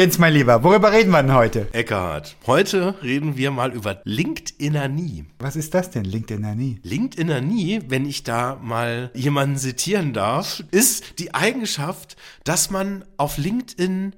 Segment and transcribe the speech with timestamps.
[0.00, 1.68] Jens, mein Lieber, worüber reden wir denn heute?
[1.74, 5.26] Eckhard, heute reden wir mal über LinkedInanie.
[5.38, 6.80] Was ist das denn, LinkedInanie?
[6.82, 14.16] LinkedInanie, wenn ich da mal jemanden zitieren darf, ist die Eigenschaft, dass man auf LinkedIn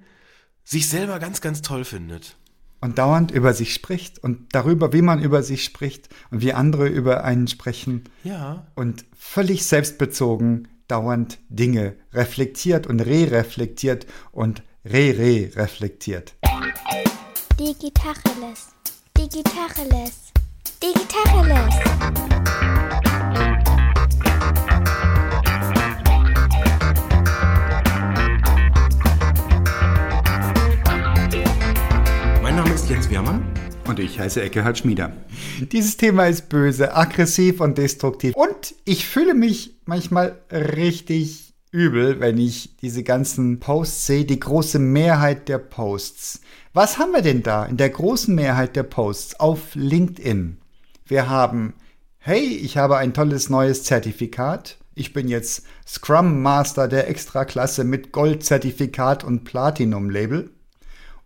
[0.63, 2.37] sich selber ganz, ganz toll findet.
[2.80, 6.87] Und dauernd über sich spricht und darüber, wie man über sich spricht und wie andere
[6.87, 8.05] über einen sprechen.
[8.23, 8.69] Ja.
[8.77, 16.35] Und völlig selbstbezogen dauernd Dinge reflektiert und re-reflektiert und re-re-reflektiert.
[17.59, 18.75] Digitacheles.
[19.17, 20.32] Digitacheles.
[20.82, 21.75] Digitacheles.
[32.42, 33.47] Mein Name ist Jens Wehrmann.
[33.84, 35.12] Und ich heiße Eckehard Schmieder.
[35.61, 38.34] Dieses Thema ist böse, aggressiv und destruktiv.
[38.34, 44.78] Und ich fühle mich manchmal richtig übel, wenn ich diese ganzen Posts sehe, die große
[44.78, 46.42] Mehrheit der Posts.
[46.75, 50.58] Was haben wir denn da in der großen Mehrheit der Posts auf LinkedIn?
[51.06, 51.74] Wir haben,
[52.19, 54.77] hey, ich habe ein tolles neues Zertifikat.
[54.94, 60.50] Ich bin jetzt Scrum Master der Extraklasse mit Goldzertifikat und Platinum-Label.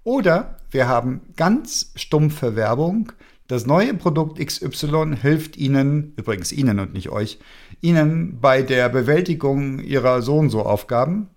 [0.05, 3.11] Oder wir haben ganz stumpfe Werbung.
[3.49, 7.39] Das neue Produkt XY hilft Ihnen, übrigens Ihnen und nicht euch,
[7.81, 11.29] Ihnen bei der Bewältigung Ihrer so und so Aufgaben.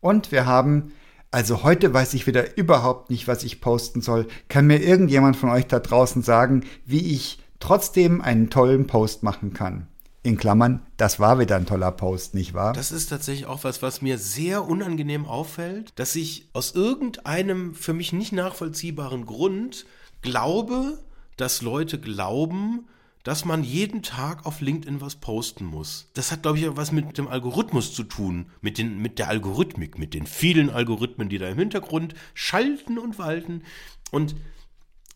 [0.00, 0.92] Und wir haben,
[1.30, 4.26] also heute weiß ich wieder überhaupt nicht, was ich posten soll.
[4.48, 9.52] Kann mir irgendjemand von euch da draußen sagen, wie ich trotzdem einen tollen Post machen
[9.52, 9.88] kann?
[10.22, 12.72] In Klammern, das war wieder ein toller Post, nicht wahr?
[12.72, 17.92] Das ist tatsächlich auch was, was mir sehr unangenehm auffällt, dass ich aus irgendeinem für
[17.92, 19.86] mich nicht nachvollziehbaren Grund
[20.22, 20.98] glaube,
[21.36, 22.88] dass Leute glauben,
[23.26, 26.08] dass man jeden Tag auf LinkedIn was posten muss.
[26.14, 29.98] Das hat, glaube ich, was mit dem Algorithmus zu tun, mit, den, mit der Algorithmik,
[29.98, 33.64] mit den vielen Algorithmen, die da im Hintergrund schalten und walten.
[34.12, 34.36] Und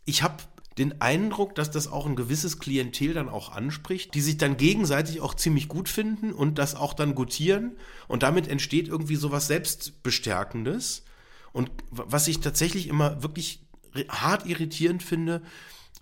[0.06, 0.42] ich habe
[0.77, 5.20] den Eindruck, dass das auch ein gewisses Klientel dann auch anspricht, die sich dann gegenseitig
[5.20, 7.76] auch ziemlich gut finden und das auch dann gutieren.
[8.09, 11.04] Und damit entsteht irgendwie sowas Selbstbestärkendes.
[11.53, 13.60] Und was ich tatsächlich immer wirklich
[14.09, 15.43] hart irritierend finde,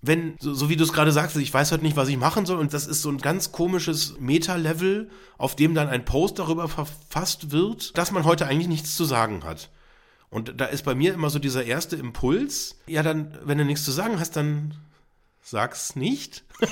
[0.00, 2.46] wenn, so, so wie du es gerade sagst, ich weiß heute nicht, was ich machen
[2.46, 6.68] soll, und das ist so ein ganz komisches Meta-Level, auf dem dann ein Post darüber
[6.68, 9.70] verfasst wird, dass man heute eigentlich nichts zu sagen hat.
[10.30, 13.84] Und da ist bei mir immer so dieser erste Impuls, ja, dann, wenn du nichts
[13.84, 14.74] zu sagen hast, dann
[15.42, 16.44] sag's nicht.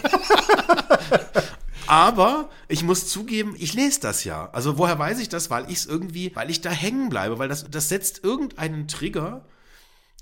[1.87, 4.51] Aber ich muss zugeben, ich lese das ja.
[4.53, 5.51] Also woher weiß ich das?
[5.51, 9.45] Weil ich es irgendwie, weil ich da hängen bleibe, weil das, das setzt irgendeinen Trigger.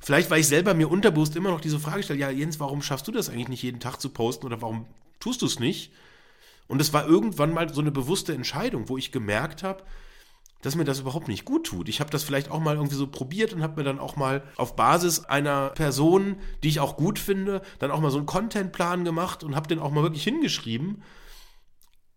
[0.05, 3.09] Vielleicht, weil ich selber mir unterbewusst immer noch diese Frage stelle, ja, Jens, warum schaffst
[3.09, 4.85] du das eigentlich nicht jeden Tag zu posten oder warum
[5.19, 5.93] tust du es nicht?
[6.67, 9.83] Und es war irgendwann mal so eine bewusste Entscheidung, wo ich gemerkt habe,
[10.61, 11.89] dass mir das überhaupt nicht gut tut.
[11.89, 14.43] Ich habe das vielleicht auch mal irgendwie so probiert und habe mir dann auch mal
[14.57, 19.07] auf Basis einer Person, die ich auch gut finde, dann auch mal so einen Contentplan
[19.07, 21.03] gemacht und habe den auch mal wirklich hingeschrieben.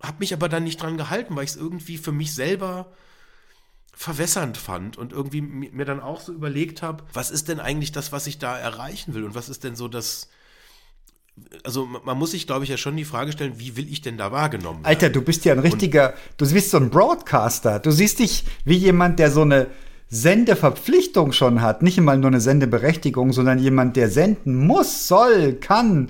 [0.03, 2.91] Habe mich aber dann nicht dran gehalten, weil ich es irgendwie für mich selber
[3.97, 8.11] verwässernd fand und irgendwie mir dann auch so überlegt habe, was ist denn eigentlich das,
[8.11, 10.29] was ich da erreichen will und was ist denn so das,
[11.63, 14.15] also man muss sich, glaube ich, ja schon die Frage stellen, wie will ich denn
[14.15, 14.85] da wahrgenommen werden?
[14.85, 17.79] Alter, du bist ja ein richtiger, und du bist so ein Broadcaster.
[17.79, 19.65] Du siehst dich wie jemand, der so eine
[20.09, 21.81] Sendeverpflichtung schon hat.
[21.81, 26.09] Nicht immer nur eine Sendeberechtigung, sondern jemand, der senden muss, soll, kann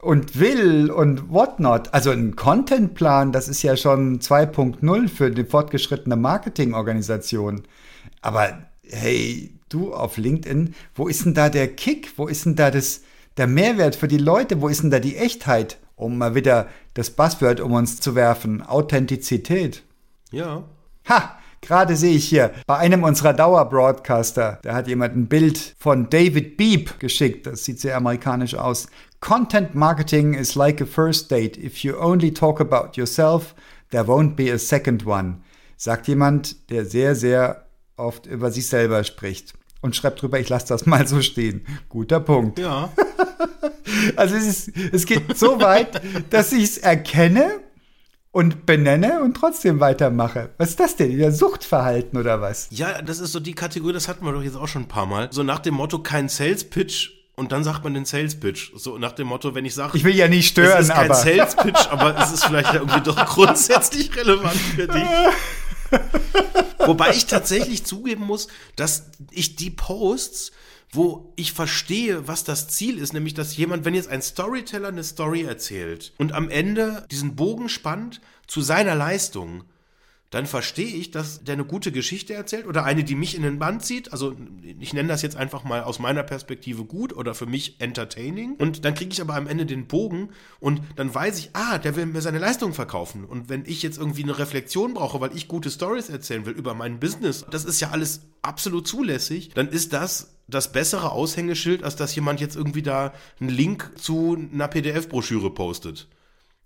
[0.00, 1.92] und will und whatnot.
[1.92, 7.62] Also ein Contentplan, das ist ja schon 2.0 für die fortgeschrittene Marketingorganisation.
[8.22, 12.12] Aber hey, du auf LinkedIn, wo ist denn da der Kick?
[12.16, 13.02] Wo ist denn da das
[13.36, 15.78] der Mehrwert für die Leute, wo ist denn da die Echtheit?
[15.96, 18.62] Um mal wieder das Buzzword um uns zu werfen.
[18.62, 19.82] Authentizität.
[20.30, 20.64] Ja.
[21.08, 21.36] Ha!
[21.62, 26.56] Gerade sehe ich hier bei einem unserer Dauerbroadcaster, da hat jemand ein Bild von David
[26.56, 27.46] Beep geschickt.
[27.46, 28.88] Das sieht sehr amerikanisch aus.
[29.20, 31.58] Content marketing is like a first date.
[31.58, 33.54] If you only talk about yourself,
[33.90, 35.42] there won't be a second one.
[35.76, 37.66] Sagt jemand, der sehr, sehr
[37.96, 39.52] oft über sich selber spricht
[39.82, 41.66] und schreibt drüber, ich lasse das mal so stehen.
[41.90, 42.58] Guter Punkt.
[42.58, 42.90] Ja.
[44.16, 46.00] also es, ist, es geht so weit,
[46.30, 47.60] dass ich es erkenne
[48.32, 50.50] und benenne und trotzdem weitermache.
[50.56, 51.18] Was ist das denn?
[51.18, 52.68] Ja, Suchtverhalten oder was?
[52.70, 55.06] Ja, das ist so die Kategorie, das hatten wir doch jetzt auch schon ein paar
[55.06, 55.28] Mal.
[55.30, 58.70] So nach dem Motto, kein Sales Pitch und dann sagt man den Sales Pitch.
[58.76, 61.10] So nach dem Motto, wenn ich sage, ich will ja nicht stören, es ist kein
[61.10, 65.02] aber Sales Pitch, aber es ist vielleicht irgendwie doch grundsätzlich relevant für dich.
[66.86, 70.52] Wobei ich tatsächlich zugeben muss, dass ich die Posts,
[70.92, 75.02] wo ich verstehe, was das Ziel ist, nämlich dass jemand, wenn jetzt ein Storyteller eine
[75.02, 79.64] Story erzählt und am Ende diesen Bogen spannt zu seiner Leistung,
[80.30, 83.58] dann verstehe ich, dass der eine gute Geschichte erzählt oder eine, die mich in den
[83.58, 84.12] Band zieht.
[84.12, 84.36] Also
[84.78, 88.54] ich nenne das jetzt einfach mal aus meiner Perspektive gut oder für mich entertaining.
[88.54, 90.30] Und dann kriege ich aber am Ende den Bogen
[90.60, 93.24] und dann weiß ich, ah, der will mir seine Leistung verkaufen.
[93.24, 96.74] Und wenn ich jetzt irgendwie eine Reflexion brauche, weil ich gute Stories erzählen will über
[96.74, 101.96] mein Business, das ist ja alles absolut zulässig, dann ist das das bessere Aushängeschild, als
[101.96, 106.08] dass jemand jetzt irgendwie da einen Link zu einer PDF-Broschüre postet.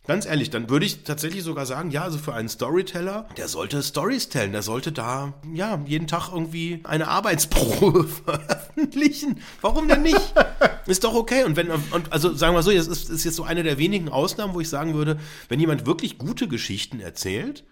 [0.07, 3.83] Ganz ehrlich, dann würde ich tatsächlich sogar sagen, ja, also für einen Storyteller, der sollte
[3.83, 9.41] Stories tellen, der sollte da, ja, jeden Tag irgendwie eine Arbeitsprobe veröffentlichen.
[9.63, 10.35] Warum denn nicht?
[10.87, 11.45] ist doch okay.
[11.45, 14.11] Und wenn, und also sagen wir so, das ist, ist jetzt so eine der wenigen
[14.11, 15.19] Ausnahmen, wo ich sagen würde,
[15.49, 17.65] wenn jemand wirklich gute Geschichten erzählt,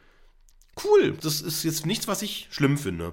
[0.85, 1.15] cool.
[1.21, 3.13] Das ist jetzt nichts, was ich schlimm finde.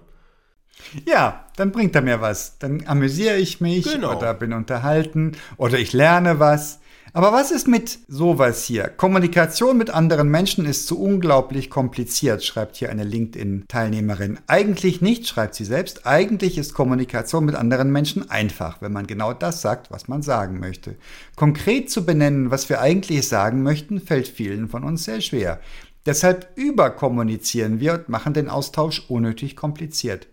[1.06, 2.58] Ja, dann bringt er mir was.
[2.60, 4.16] Dann amüsiere ich mich genau.
[4.16, 6.80] oder bin unterhalten oder ich lerne was.
[7.14, 8.88] Aber was ist mit sowas hier?
[8.88, 14.40] Kommunikation mit anderen Menschen ist so unglaublich kompliziert, schreibt hier eine LinkedIn-Teilnehmerin.
[14.46, 16.06] Eigentlich nicht, schreibt sie selbst.
[16.06, 20.60] Eigentlich ist Kommunikation mit anderen Menschen einfach, wenn man genau das sagt, was man sagen
[20.60, 20.96] möchte.
[21.36, 25.60] Konkret zu benennen, was wir eigentlich sagen möchten, fällt vielen von uns sehr schwer.
[26.06, 30.28] Deshalb überkommunizieren wir und machen den Austausch unnötig kompliziert.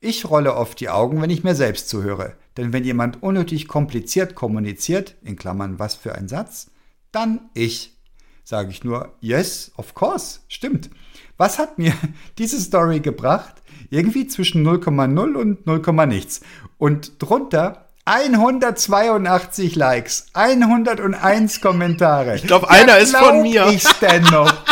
[0.00, 2.34] Ich rolle oft die Augen, wenn ich mir selbst zuhöre.
[2.56, 6.70] Denn wenn jemand unnötig kompliziert kommuniziert, in Klammern was für ein Satz,
[7.12, 7.96] dann ich.
[8.44, 10.90] Sage ich nur, yes, of course, stimmt.
[11.36, 11.94] Was hat mir
[12.38, 13.62] diese Story gebracht?
[13.90, 16.40] Irgendwie zwischen 0,0 und 0, nichts.
[16.78, 22.36] Und drunter 182 Likes, 101 Kommentare.
[22.36, 23.68] Ich glaube, einer ist von mir.
[23.68, 24.52] Ich denn noch.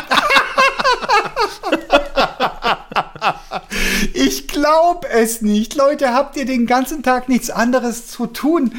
[4.14, 5.74] Ich glaube es nicht.
[5.74, 8.74] Leute, habt ihr den ganzen Tag nichts anderes zu tun,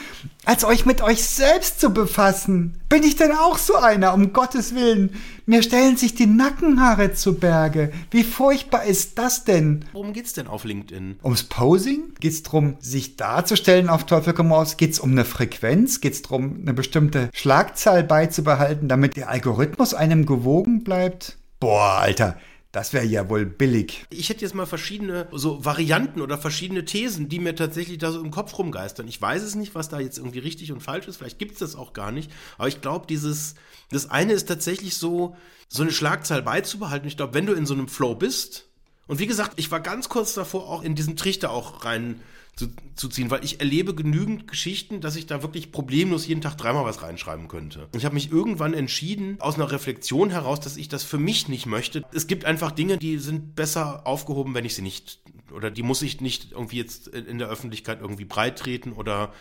[0.45, 2.79] als euch mit euch selbst zu befassen?
[2.89, 5.15] Bin ich denn auch so einer, um Gottes Willen?
[5.45, 7.91] Mir stellen sich die Nackenhaare zu Berge.
[8.11, 9.85] Wie furchtbar ist das denn?
[9.93, 11.19] Worum geht's denn auf LinkedIn?
[11.23, 12.13] Ums Posing?
[12.19, 14.77] Geht's darum, sich darzustellen auf Teufel komm raus?
[14.77, 16.01] Geht's um eine Frequenz?
[16.01, 21.37] Geht's darum, eine bestimmte Schlagzahl beizubehalten, damit der Algorithmus einem gewogen bleibt?
[21.59, 22.37] Boah, Alter,
[22.71, 24.05] das wäre ja wohl billig.
[24.11, 28.21] Ich hätte jetzt mal verschiedene so Varianten oder verschiedene Thesen, die mir tatsächlich da so
[28.21, 29.07] im Kopf rumgeistern.
[29.07, 31.17] Ich weiß es nicht, was da jetzt irgendwie richtig und falsch ist.
[31.17, 32.31] Vielleicht gibt es das auch gar nicht.
[32.57, 33.55] Aber ich glaube, dieses,
[33.89, 35.35] das eine ist tatsächlich so,
[35.67, 37.07] so eine Schlagzahl beizubehalten.
[37.07, 38.65] Ich glaube, wenn du in so einem Flow bist,
[39.07, 42.21] und wie gesagt, ich war ganz kurz davor, auch in diesen Trichter auch rein
[42.59, 46.57] zu, zu ziehen, weil ich erlebe genügend Geschichten, dass ich da wirklich problemlos jeden Tag
[46.57, 47.87] dreimal was reinschreiben könnte.
[47.95, 51.65] Ich habe mich irgendwann entschieden, aus einer Reflexion heraus, dass ich das für mich nicht
[51.65, 52.03] möchte.
[52.13, 55.19] Es gibt einfach Dinge, die sind besser aufgehoben, wenn ich sie nicht,
[55.53, 59.31] oder die muss ich nicht irgendwie jetzt in der Öffentlichkeit irgendwie breit treten oder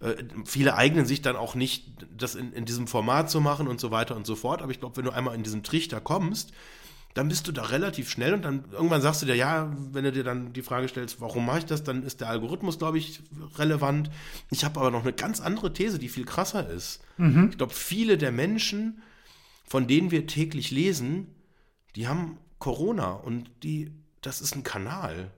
[0.00, 0.14] äh,
[0.46, 3.90] viele eignen sich dann auch nicht, das in, in diesem Format zu machen und so
[3.90, 4.62] weiter und so fort.
[4.62, 6.52] Aber ich glaube, wenn du einmal in diesen Trichter kommst,
[7.14, 10.12] dann bist du da relativ schnell und dann irgendwann sagst du dir, ja, wenn du
[10.12, 13.22] dir dann die Frage stellst, warum mache ich das, dann ist der Algorithmus, glaube ich,
[13.56, 14.10] relevant.
[14.50, 17.00] Ich habe aber noch eine ganz andere These, die viel krasser ist.
[17.18, 17.48] Mhm.
[17.50, 19.02] Ich glaube, viele der Menschen,
[19.66, 21.26] von denen wir täglich lesen,
[21.96, 23.92] die haben Corona und die,
[24.22, 25.30] das ist ein Kanal.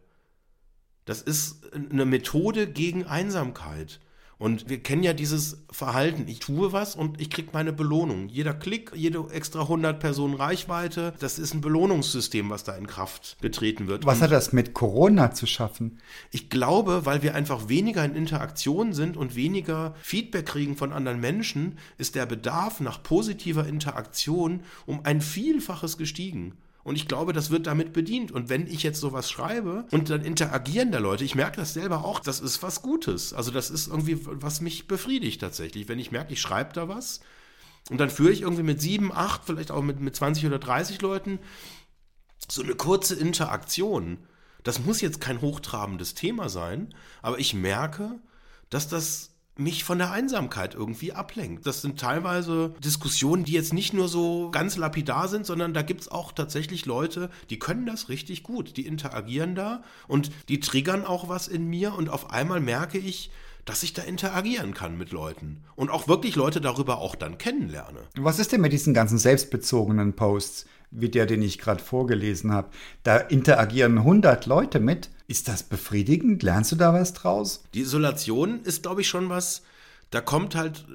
[1.05, 4.01] Das ist eine Methode gegen Einsamkeit.
[4.45, 6.29] Und wir kennen ja dieses Verhalten.
[6.29, 8.29] Ich tue was und ich kriege meine Belohnung.
[8.29, 13.39] Jeder Klick, jede extra 100 Personen Reichweite, das ist ein Belohnungssystem, was da in Kraft
[13.41, 14.05] getreten wird.
[14.05, 15.99] Was und hat das mit Corona zu schaffen?
[16.31, 21.21] Ich glaube, weil wir einfach weniger in Interaktion sind und weniger Feedback kriegen von anderen
[21.21, 26.53] Menschen, ist der Bedarf nach positiver Interaktion um ein Vielfaches gestiegen.
[26.85, 28.31] Und ich glaube, das wird damit bedient.
[28.31, 32.05] Und wenn ich jetzt sowas schreibe und dann interagieren da Leute, ich merke das selber
[32.05, 33.33] auch, das ist was Gutes.
[33.33, 35.89] Also das ist irgendwie, was mich befriedigt tatsächlich.
[35.89, 37.21] Wenn ich merke, ich schreibe da was
[37.91, 41.01] und dann führe ich irgendwie mit sieben, acht, vielleicht auch mit, mit 20 oder 30
[41.01, 41.39] Leuten
[42.51, 44.19] so eine kurze Interaktion.
[44.63, 48.19] Das muss jetzt kein hochtrabendes Thema sein, aber ich merke,
[48.69, 51.67] dass das mich von der Einsamkeit irgendwie ablenkt.
[51.67, 56.03] Das sind teilweise Diskussionen, die jetzt nicht nur so ganz lapidar sind, sondern da gibt
[56.03, 58.77] es auch tatsächlich Leute, die können das richtig gut.
[58.77, 63.31] Die interagieren da und die triggern auch was in mir und auf einmal merke ich,
[63.65, 68.01] dass ich da interagieren kann mit Leuten und auch wirklich Leute darüber auch dann kennenlerne.
[68.17, 72.69] Was ist denn mit diesen ganzen selbstbezogenen Posts, wie der, den ich gerade vorgelesen habe?
[73.05, 76.43] Da interagieren 100 Leute mit ist das befriedigend?
[76.43, 77.65] Lernst du da was draus?
[77.75, 79.63] Die Isolation ist, glaube ich, schon was,
[80.15, 80.87] da kommt halt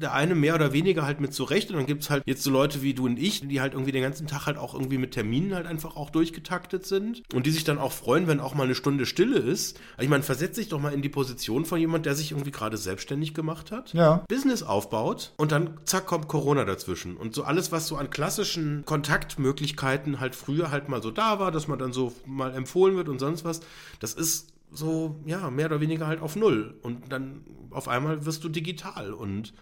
[0.00, 2.50] der eine mehr oder weniger halt mit zurecht und dann gibt es halt jetzt so
[2.50, 5.12] Leute wie du und ich, die halt irgendwie den ganzen Tag halt auch irgendwie mit
[5.12, 8.64] Terminen halt einfach auch durchgetaktet sind und die sich dann auch freuen, wenn auch mal
[8.64, 9.78] eine Stunde Stille ist.
[10.00, 12.76] Ich meine, versetz dich doch mal in die Position von jemand, der sich irgendwie gerade
[12.76, 14.24] selbstständig gemacht hat, Ja.
[14.28, 18.84] Business aufbaut und dann zack kommt Corona dazwischen und so alles, was so an klassischen
[18.84, 23.08] Kontaktmöglichkeiten halt früher halt mal so da war, dass man dann so mal empfohlen wird
[23.08, 23.60] und sonst was,
[24.00, 26.78] das ist so, ja, mehr oder weniger halt auf Null.
[26.82, 29.12] Und dann auf einmal wirst du digital.
[29.12, 29.54] Und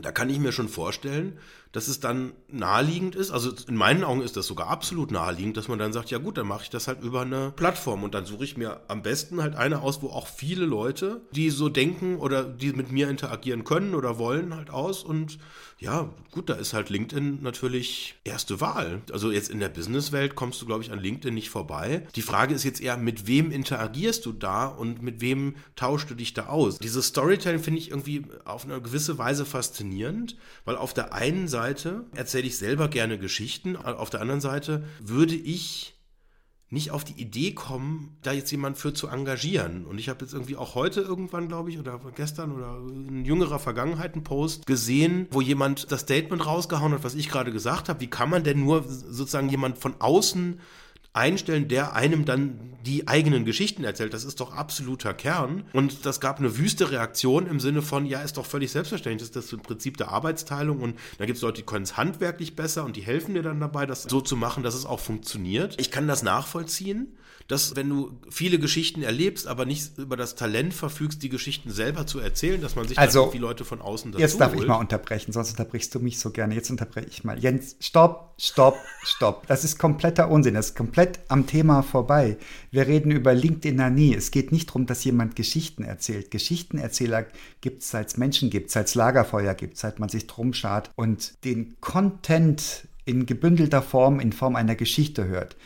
[0.00, 1.38] da kann ich mir schon vorstellen,
[1.72, 5.68] dass es dann naheliegend ist, also in meinen Augen ist das sogar absolut naheliegend, dass
[5.68, 8.26] man dann sagt, ja gut, dann mache ich das halt über eine Plattform und dann
[8.26, 12.16] suche ich mir am besten halt eine aus, wo auch viele Leute, die so denken
[12.16, 15.38] oder die mit mir interagieren können oder wollen, halt aus und
[15.78, 19.02] ja, gut, da ist halt LinkedIn natürlich erste Wahl.
[19.12, 22.06] Also jetzt in der Businesswelt kommst du, glaube ich, an LinkedIn nicht vorbei.
[22.16, 26.14] Die Frage ist jetzt eher, mit wem interagierst du da und mit wem tauschst du
[26.14, 26.78] dich da aus?
[26.78, 32.06] Dieses Storytelling finde ich irgendwie auf eine gewisse Weise faszinierend, weil auf der einen Seite
[32.14, 35.95] erzähle ich selber gerne Geschichten, auf der anderen Seite würde ich
[36.68, 39.86] nicht auf die Idee kommen, da jetzt jemand für zu engagieren.
[39.86, 43.60] Und ich habe jetzt irgendwie auch heute irgendwann, glaube ich, oder gestern oder in jüngerer
[43.60, 48.00] Vergangenheit einen Post gesehen, wo jemand das Statement rausgehauen hat, was ich gerade gesagt habe.
[48.00, 50.60] Wie kann man denn nur sozusagen jemand von außen
[51.16, 54.14] einstellen, der einem dann die eigenen Geschichten erzählt.
[54.14, 55.64] Das ist doch absoluter Kern.
[55.72, 59.44] Und das gab eine wüste Reaktion im Sinne von, ja, ist doch völlig selbstverständlich, das
[59.44, 62.84] ist das Prinzip der Arbeitsteilung und da gibt es Leute, die können es handwerklich besser
[62.84, 65.74] und die helfen dir dann dabei, das so zu machen, dass es auch funktioniert.
[65.80, 67.08] Ich kann das nachvollziehen
[67.48, 72.06] dass wenn du viele Geschichten erlebst, aber nicht über das Talent verfügst, die Geschichten selber
[72.06, 74.68] zu erzählen, dass man sich Also, irgendwie Leute von außen dazu Jetzt darf ich holt.
[74.68, 76.54] mal unterbrechen, sonst unterbrichst du mich so gerne.
[76.54, 77.38] Jetzt unterbreche ich mal.
[77.38, 79.46] Jens, stopp, stopp, stopp.
[79.46, 80.54] Das ist kompletter Unsinn.
[80.54, 82.36] Das ist komplett am Thema vorbei.
[82.70, 84.14] Wir reden über LinkedIn-Nanie.
[84.14, 86.30] Es geht nicht darum, dass jemand Geschichten erzählt.
[86.30, 87.26] Geschichtenerzähler
[87.60, 90.90] gibt es, seit es Menschen gibt, seit es Lagerfeuer gibt, seit man sich drum schart
[90.96, 95.56] und den Content in gebündelter Form, in Form einer Geschichte hört.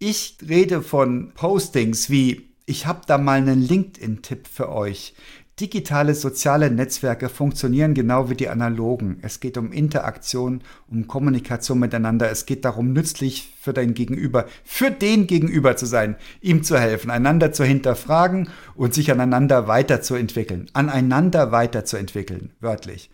[0.00, 5.12] Ich rede von Postings wie, ich habe da mal einen LinkedIn-Tipp für euch.
[5.58, 9.18] Digitale soziale Netzwerke funktionieren genau wie die analogen.
[9.22, 12.30] Es geht um Interaktion, um Kommunikation miteinander.
[12.30, 17.10] Es geht darum, nützlich für dein Gegenüber, für den Gegenüber zu sein, ihm zu helfen,
[17.10, 20.70] einander zu hinterfragen und sich aneinander weiterzuentwickeln.
[20.74, 23.10] Aneinander weiterzuentwickeln, wörtlich.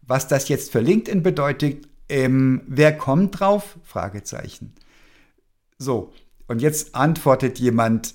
[0.00, 3.76] Was das jetzt für LinkedIn bedeutet, ähm, wer kommt drauf?
[3.82, 4.72] Fragezeichen.
[5.78, 6.12] So,
[6.46, 8.14] und jetzt antwortet jemand,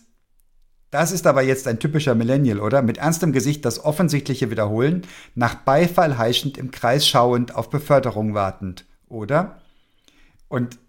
[0.91, 2.81] das ist aber jetzt ein typischer Millennial, oder?
[2.81, 5.03] Mit ernstem Gesicht das Offensichtliche wiederholen,
[5.35, 9.61] nach Beifall heischend im Kreis schauend, auf Beförderung wartend, oder?
[10.47, 10.79] Und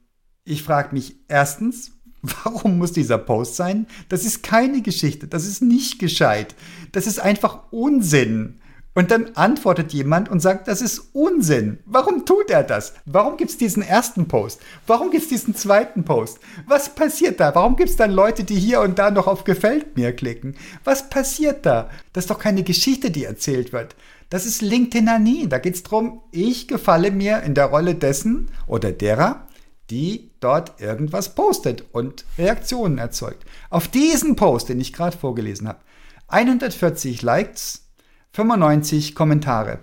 [0.45, 3.87] ich frage mich erstens, warum muss dieser Post sein?
[4.09, 6.55] Das ist keine Geschichte, das ist nicht gescheit,
[6.93, 8.60] das ist einfach Unsinn.
[8.93, 11.79] Und dann antwortet jemand und sagt, das ist Unsinn.
[11.87, 12.95] Warum tut er das?
[13.05, 14.61] Warum gibt es diesen ersten Post?
[14.87, 16.41] Warum gibt es diesen zweiten Post?
[16.67, 17.55] Was passiert da?
[17.55, 20.57] Warum gibt es dann Leute, die hier und da noch auf Gefällt mir klicken?
[20.83, 21.89] Was passiert da?
[22.13, 23.95] Das ist doch keine Geschichte, die erzählt wird.
[24.29, 25.49] Das ist LinkedIn-Anie.
[25.49, 29.47] Da geht es darum, ich gefalle mir in der Rolle dessen oder derer,
[29.91, 33.45] die dort irgendwas postet und Reaktionen erzeugt.
[33.71, 35.81] Auf diesen Post, den ich gerade vorgelesen habe,
[36.29, 37.90] 140 Likes,
[38.33, 39.81] 95 Kommentare.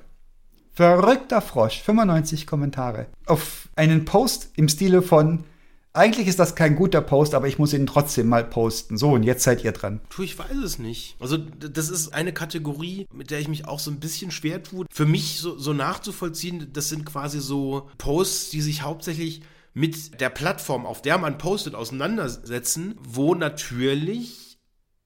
[0.74, 3.08] Verrückter Frosch, 95 Kommentare.
[3.25, 5.44] Auf einen Post im Stile von,
[5.92, 8.98] eigentlich ist das kein guter Post, aber ich muss ihn trotzdem mal posten.
[8.98, 10.00] So, und jetzt seid ihr dran.
[10.10, 11.16] Tu, ich weiß es nicht.
[11.20, 14.86] Also, das ist eine Kategorie, mit der ich mich auch so ein bisschen schwer tue.
[14.92, 19.42] Für mich so, so nachzuvollziehen, das sind quasi so Posts, die sich hauptsächlich
[19.74, 24.60] mit der Plattform, auf der man postet, auseinandersetzen, wo natürlich,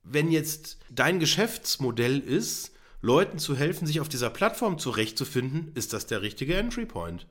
[0.03, 2.70] wenn jetzt dein Geschäftsmodell ist,
[3.01, 7.27] Leuten zu helfen, sich auf dieser Plattform zurechtzufinden, ist das der richtige Entry Point.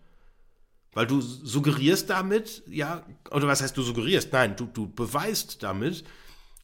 [0.93, 4.33] Weil du suggerierst damit, ja, oder was heißt du suggerierst?
[4.33, 6.05] Nein, du, du beweist damit,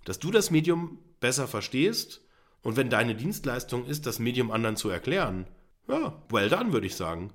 [0.05, 2.23] dass du das Medium besser verstehst
[2.63, 5.47] und wenn deine Dienstleistung ist, das Medium anderen zu erklären,
[5.89, 7.31] ja, well done, würde ich sagen.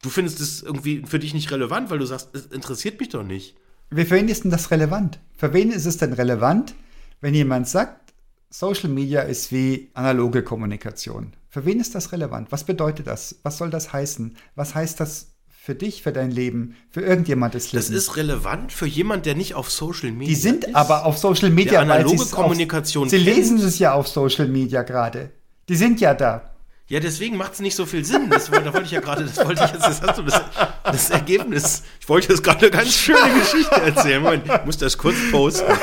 [0.00, 3.24] Du findest es irgendwie für dich nicht relevant, weil du sagst, es interessiert mich doch
[3.24, 3.56] nicht.
[3.90, 5.18] Für wen ist denn das relevant?
[5.36, 6.74] Für wen ist es denn relevant,
[7.20, 8.07] wenn jemand sagt,
[8.50, 11.32] Social Media ist wie analoge Kommunikation?
[11.50, 12.50] Für wen ist das relevant?
[12.50, 13.36] Was bedeutet das?
[13.42, 14.36] Was soll das heißen?
[14.54, 17.84] Was heißt das für dich, für dein Leben, für irgendjemandes Leben?
[17.84, 20.74] Das ist relevant für jemand, der nicht auf Social Media die sind ist.
[20.74, 23.36] aber auf Social Media, Der analoge Kommunikation Auf, sie kennt.
[23.36, 25.30] lesen es ja auf Social Media gerade.
[25.68, 26.54] Die sind ja da.
[26.86, 28.30] Ja, deswegen macht es nicht so viel Sinn.
[28.30, 30.40] Das, war- da wollte ich ja gerade, das wollte ich jetzt, das hast du das,
[30.84, 31.82] das Ergebnis.
[32.00, 34.22] Ich wollte jetzt gerade eine ganz schöne Geschichte erzählen.
[34.22, 35.66] Moment, ich muss das kurz posten.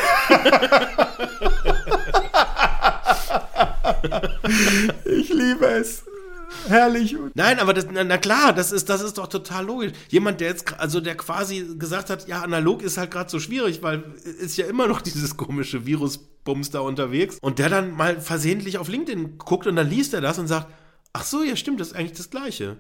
[5.06, 6.04] Ich liebe es.
[6.68, 7.16] Herrlich.
[7.34, 9.94] Nein, aber das, na, klar, das ist, das ist doch total logisch.
[10.10, 13.82] Jemand, der jetzt, also der quasi gesagt hat, ja, analog ist halt gerade so schwierig,
[13.84, 17.38] weil ist ja immer noch dieses komische Virusbums da unterwegs.
[17.42, 20.68] Und der dann mal versehentlich auf LinkedIn guckt und dann liest er das und sagt,
[21.14, 22.78] ach so, ja stimmt, das ist eigentlich das Gleiche.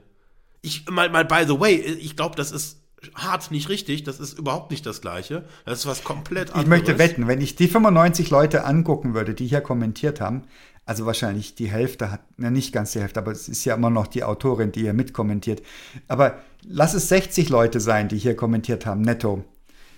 [0.61, 2.79] Ich, mal, mal by the way, ich glaube, das ist
[3.13, 5.45] hart nicht richtig, das ist überhaupt nicht das Gleiche.
[5.65, 6.63] Das ist was komplett anderes.
[6.63, 10.43] Ich möchte wetten, wenn ich die 95 Leute angucken würde, die hier kommentiert haben,
[10.85, 13.89] also wahrscheinlich die Hälfte hat, na nicht ganz die Hälfte, aber es ist ja immer
[13.89, 15.63] noch die Autorin, die hier mitkommentiert.
[16.07, 19.43] Aber lass es 60 Leute sein, die hier kommentiert haben, netto.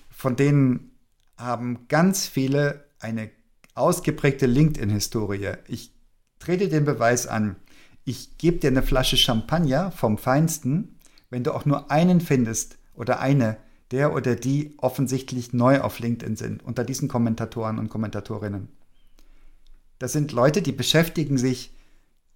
[0.10, 0.92] Von denen
[1.38, 3.30] haben ganz viele eine
[3.76, 5.54] ausgeprägte LinkedIn-Historie.
[5.68, 5.94] Ich
[6.40, 7.58] trete den Beweis an.
[8.06, 10.98] Ich gebe dir eine Flasche Champagner vom Feinsten,
[11.30, 13.58] wenn du auch nur einen findest, oder eine,
[13.92, 18.70] der oder die offensichtlich neu auf LinkedIn sind, unter diesen Kommentatoren und Kommentatorinnen.
[20.00, 21.74] Das sind Leute, die beschäftigen sich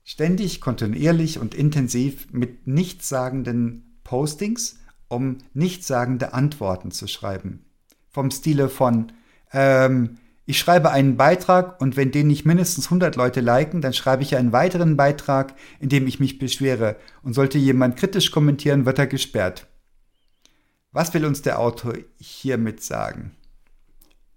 [0.03, 7.65] ständig, kontinuierlich und intensiv mit nichtssagenden Postings, um nichtssagende Antworten zu schreiben.
[8.10, 9.12] Vom Stile von,
[9.53, 14.24] ähm, ich schreibe einen Beitrag und wenn den nicht mindestens 100 Leute liken, dann schreibe
[14.24, 16.96] ich einen weiteren Beitrag, in dem ich mich beschwere.
[17.22, 19.68] Und sollte jemand kritisch kommentieren, wird er gesperrt.
[20.91, 23.36] Was will uns der Autor hiermit sagen?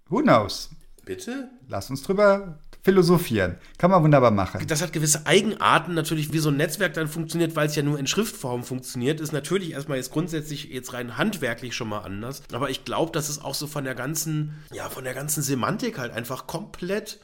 [0.09, 0.71] Who knows?
[1.05, 1.51] Bitte?
[1.69, 3.57] Lass uns drüber philosophieren.
[3.79, 4.65] Kann man wunderbar machen.
[4.69, 7.99] Das hat gewisse Eigenarten, natürlich, wie so ein Netzwerk dann funktioniert, weil es ja nur
[7.99, 12.43] in Schriftform funktioniert, ist natürlich erstmal jetzt grundsätzlich jetzt rein handwerklich schon mal anders.
[12.53, 15.99] Aber ich glaube, dass es auch so von der ganzen, ja, von der ganzen Semantik
[15.99, 17.19] halt einfach komplett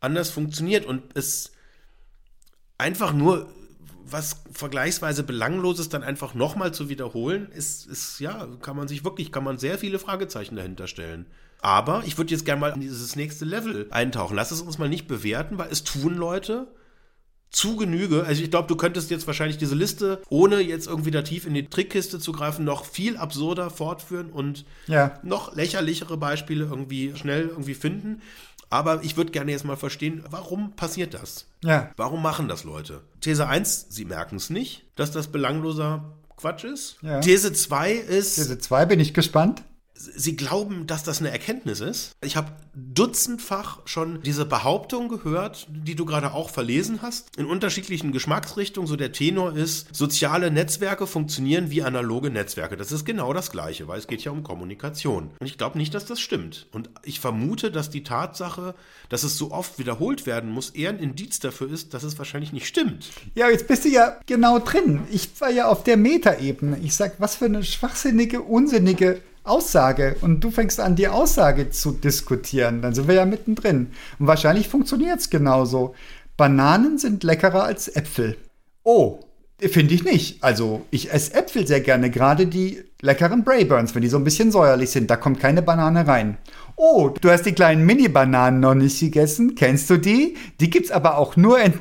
[0.00, 1.52] anders funktioniert und es
[2.76, 3.48] einfach nur
[4.06, 9.32] was vergleichsweise belangloses dann einfach nochmal zu wiederholen, ist, ist, ja, kann man sich wirklich,
[9.32, 11.26] kann man sehr viele Fragezeichen dahinter stellen.
[11.60, 14.36] Aber ich würde jetzt gerne mal in dieses nächste Level eintauchen.
[14.36, 16.68] Lass es uns mal nicht bewerten, weil es tun Leute
[17.54, 18.24] zu Genüge.
[18.24, 21.54] Also ich glaube, du könntest jetzt wahrscheinlich diese Liste, ohne jetzt irgendwie da tief in
[21.54, 25.18] die Trickkiste zu greifen, noch viel absurder fortführen und ja.
[25.22, 28.20] noch lächerlichere Beispiele irgendwie schnell irgendwie finden.
[28.70, 31.46] Aber ich würde gerne jetzt mal verstehen, warum passiert das?
[31.62, 31.90] Ja.
[31.96, 33.02] Warum machen das Leute?
[33.20, 36.96] These 1, sie merken es nicht, dass das belangloser Quatsch ist.
[37.02, 37.20] Ja.
[37.20, 38.36] These 2 ist.
[38.36, 39.62] These 2 bin ich gespannt.
[39.96, 42.16] Sie glauben, dass das eine Erkenntnis ist.
[42.20, 48.10] Ich habe dutzendfach schon diese Behauptung gehört, die du gerade auch verlesen hast, in unterschiedlichen
[48.10, 48.88] Geschmacksrichtungen.
[48.88, 52.76] So der Tenor ist, soziale Netzwerke funktionieren wie analoge Netzwerke.
[52.76, 55.30] Das ist genau das Gleiche, weil es geht ja um Kommunikation.
[55.38, 56.66] Und ich glaube nicht, dass das stimmt.
[56.72, 58.74] Und ich vermute, dass die Tatsache,
[59.08, 62.52] dass es so oft wiederholt werden muss, eher ein Indiz dafür ist, dass es wahrscheinlich
[62.52, 63.10] nicht stimmt.
[63.36, 65.02] Ja, jetzt bist du ja genau drin.
[65.12, 66.78] Ich war ja auf der Metaebene.
[66.82, 71.92] Ich sag, was für eine schwachsinnige, unsinnige Aussage und du fängst an, die Aussage zu
[71.92, 73.92] diskutieren, dann sind wir ja mittendrin.
[74.18, 75.94] Und wahrscheinlich funktioniert es genauso.
[76.36, 78.36] Bananen sind leckerer als Äpfel.
[78.82, 79.20] Oh,
[79.60, 80.42] finde ich nicht.
[80.42, 84.50] Also ich esse Äpfel sehr gerne, gerade die leckeren Brayburns, wenn die so ein bisschen
[84.50, 85.10] säuerlich sind.
[85.10, 86.38] Da kommt keine Banane rein.
[86.76, 89.54] Oh, du hast die kleinen Mini-Bananen noch nicht gegessen.
[89.54, 90.36] Kennst du die?
[90.60, 91.74] Die gibt es aber auch nur in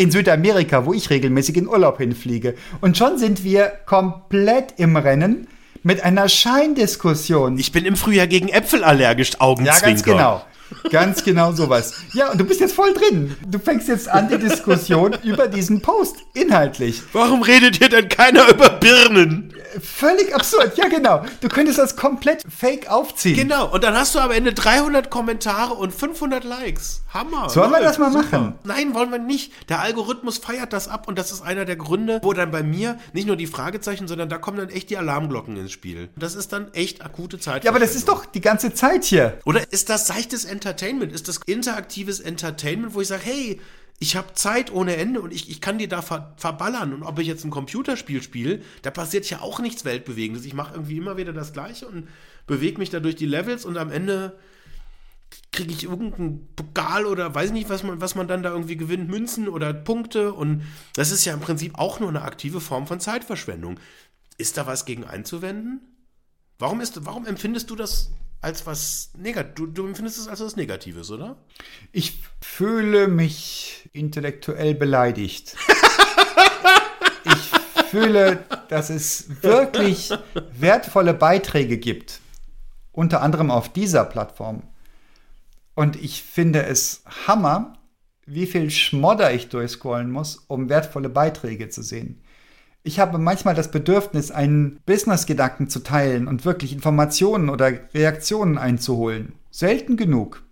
[0.00, 2.54] in Südamerika, wo ich regelmäßig in Urlaub hinfliege.
[2.80, 5.46] Und schon sind wir komplett im Rennen
[5.82, 7.58] mit einer Scheindiskussion.
[7.58, 9.80] Ich bin im Frühjahr gegen Äpfel allergisch, Augenzwinker.
[9.80, 10.44] Ja, ganz genau.
[10.90, 11.94] Ganz genau sowas.
[12.12, 13.36] Ja, und du bist jetzt voll drin.
[13.46, 17.02] Du fängst jetzt an die Diskussion über diesen Post inhaltlich.
[17.12, 19.54] Warum redet hier denn keiner über Birnen?
[19.80, 20.76] Völlig absurd.
[20.76, 21.24] Ja, genau.
[21.40, 23.36] Du könntest das komplett fake aufziehen.
[23.36, 23.72] Genau.
[23.72, 27.02] Und dann hast du am Ende 300 Kommentare und 500 Likes.
[27.12, 27.48] Hammer.
[27.50, 28.38] Sollen wir das mal super.
[28.38, 28.54] machen?
[28.64, 29.52] Nein, wollen wir nicht.
[29.68, 32.98] Der Algorithmus feiert das ab und das ist einer der Gründe, wo dann bei mir
[33.12, 36.08] nicht nur die Fragezeichen, sondern da kommen dann echt die Alarmglocken ins Spiel.
[36.16, 37.64] Das ist dann echt akute Zeit.
[37.64, 39.38] Ja, aber das ist doch die ganze Zeit hier.
[39.44, 41.12] Oder ist das seichtes Entertainment?
[41.12, 43.60] Ist das interaktives Entertainment, wo ich sage, hey,
[43.98, 46.92] ich habe Zeit ohne Ende und ich, ich kann die da ver, verballern.
[46.92, 50.44] Und ob ich jetzt ein Computerspiel spiele, da passiert ja auch nichts Weltbewegendes.
[50.44, 52.08] Ich mache irgendwie immer wieder das Gleiche und
[52.46, 54.38] bewege mich da durch die Levels und am Ende
[55.52, 59.08] kriege ich irgendeinen Pokal oder weiß nicht, was man, was man dann da irgendwie gewinnt,
[59.08, 60.32] Münzen oder Punkte.
[60.32, 60.62] Und
[60.94, 63.78] das ist ja im Prinzip auch nur eine aktive Form von Zeitverschwendung.
[64.38, 65.80] Ist da was gegen einzuwenden?
[66.58, 69.54] Warum, ist, warum empfindest du das als was Negatives.
[69.54, 71.36] Du, du empfindest es als was Negatives, oder?
[71.92, 75.56] Ich fühle mich intellektuell beleidigt.
[77.24, 80.10] ich fühle, dass es wirklich
[80.58, 82.20] wertvolle Beiträge gibt.
[82.92, 84.62] Unter anderem auf dieser Plattform.
[85.74, 87.78] Und ich finde es Hammer,
[88.26, 92.22] wie viel Schmodder ich durchscrollen muss, um wertvolle Beiträge zu sehen.
[92.82, 99.34] Ich habe manchmal das Bedürfnis, einen Business-Gedanken zu teilen und wirklich Informationen oder Reaktionen einzuholen.
[99.50, 100.42] Selten genug.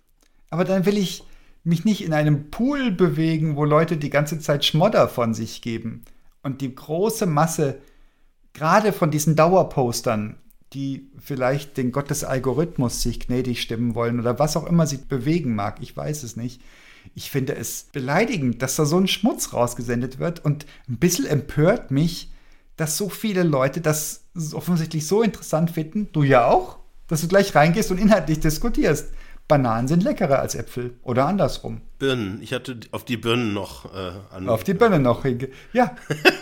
[0.51, 1.23] Aber dann will ich
[1.63, 6.03] mich nicht in einem Pool bewegen, wo Leute die ganze Zeit Schmodder von sich geben.
[6.43, 7.79] Und die große Masse,
[8.53, 10.37] gerade von diesen Dauerpostern,
[10.73, 14.97] die vielleicht den Gott des Algorithmus sich gnädig stimmen wollen oder was auch immer sie
[14.97, 16.61] bewegen mag, ich weiß es nicht.
[17.19, 21.91] Ich finde es beleidigend, dass da so ein Schmutz rausgesendet wird und ein bisschen empört
[21.91, 22.31] mich,
[22.77, 26.77] dass so viele Leute das offensichtlich so interessant finden, du ja auch,
[27.09, 29.11] dass du gleich reingehst und inhaltlich diskutierst.
[29.49, 31.81] Bananen sind leckerer als Äpfel oder andersrum.
[31.97, 32.41] Birnen.
[32.41, 34.47] Ich hatte auf die Birnen noch äh, an.
[34.47, 35.49] Auf die Birnen noch hinge.
[35.73, 35.97] Ja.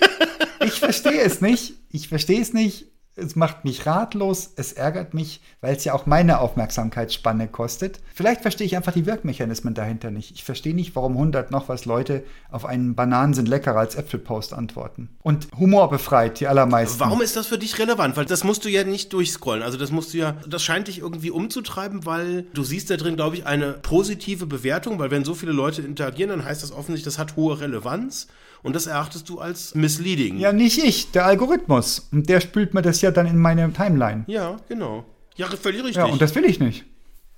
[0.63, 1.73] ich verstehe es nicht.
[1.89, 2.85] Ich verstehe es nicht
[3.17, 7.99] es macht mich ratlos, es ärgert mich, weil es ja auch meine Aufmerksamkeitsspanne kostet.
[8.13, 10.31] Vielleicht verstehe ich einfach die Wirkmechanismen dahinter nicht.
[10.31, 14.53] Ich verstehe nicht, warum 100 noch was Leute auf einen Bananen sind leckerer als Äpfelpost
[14.53, 15.09] antworten.
[15.23, 16.99] Und Humor befreit, die allermeisten.
[16.99, 18.17] Warum ist das für dich relevant?
[18.17, 19.63] Weil das musst du ja nicht durchscrollen.
[19.63, 23.15] Also das musst du ja, das scheint dich irgendwie umzutreiben, weil du siehst da drin,
[23.15, 27.05] glaube ich, eine positive Bewertung, weil wenn so viele Leute interagieren, dann heißt das offensichtlich,
[27.05, 28.27] das hat hohe Relevanz.
[28.63, 30.37] Und das erachtest du als misleading.
[30.37, 32.07] Ja, nicht ich, der Algorithmus.
[32.11, 34.23] Und der spült mir das ja dann in meine Timeline.
[34.27, 35.05] Ja, genau.
[35.35, 35.97] Ja, völlig richtig.
[35.97, 36.85] Ja, und das will ich nicht.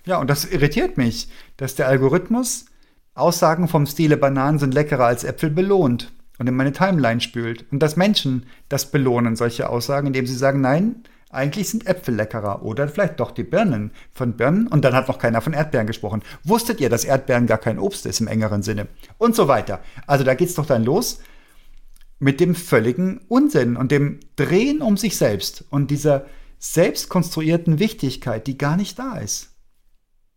[0.06, 1.28] Ja, und das irritiert mich,
[1.58, 2.66] dass der Algorithmus
[3.14, 7.66] Aussagen vom Stile Bananen sind leckerer als Äpfel belohnt und in meine Timeline spült.
[7.72, 12.64] Und dass Menschen das belohnen, solche Aussagen, indem sie sagen, nein, eigentlich sind Äpfel leckerer
[12.64, 16.24] oder vielleicht doch die Birnen von Birnen und dann hat noch keiner von Erdbeeren gesprochen.
[16.44, 18.88] Wusstet ihr, dass Erdbeeren gar kein Obst ist im engeren Sinne?
[19.20, 19.82] Und so weiter.
[20.08, 21.20] Also da geht's doch dann los
[22.18, 26.26] mit dem völligen Unsinn und dem Drehen um sich selbst und dieser
[26.58, 29.52] selbstkonstruierten Wichtigkeit, die gar nicht da ist.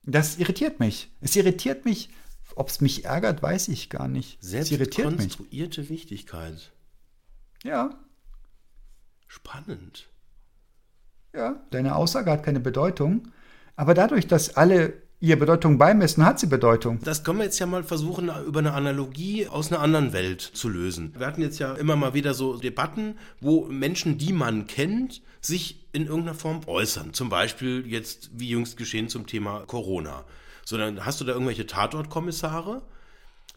[0.05, 1.11] Das irritiert mich.
[1.21, 2.11] Es irritiert mich.
[2.55, 4.37] Ob es mich ärgert, weiß ich gar nicht.
[4.43, 6.73] Selbstkonstruierte Wichtigkeit.
[7.65, 7.99] Ja.
[9.27, 10.12] Spannend.
[11.35, 13.29] Ja, deine Aussage hat keine Bedeutung.
[13.77, 16.99] Aber dadurch, dass alle ihr Bedeutung beimessen, hat sie Bedeutung.
[17.05, 20.69] Das können wir jetzt ja mal versuchen, über eine Analogie aus einer anderen Welt zu
[20.69, 21.15] lösen.
[21.17, 25.87] Wir hatten jetzt ja immer mal wieder so Debatten, wo Menschen, die man kennt, sich
[25.93, 27.15] in irgendeiner Form äußern.
[27.15, 30.25] Zum Beispiel jetzt, wie jüngst geschehen zum Thema Corona.
[30.65, 32.83] So, dann hast du da irgendwelche Tatortkommissare,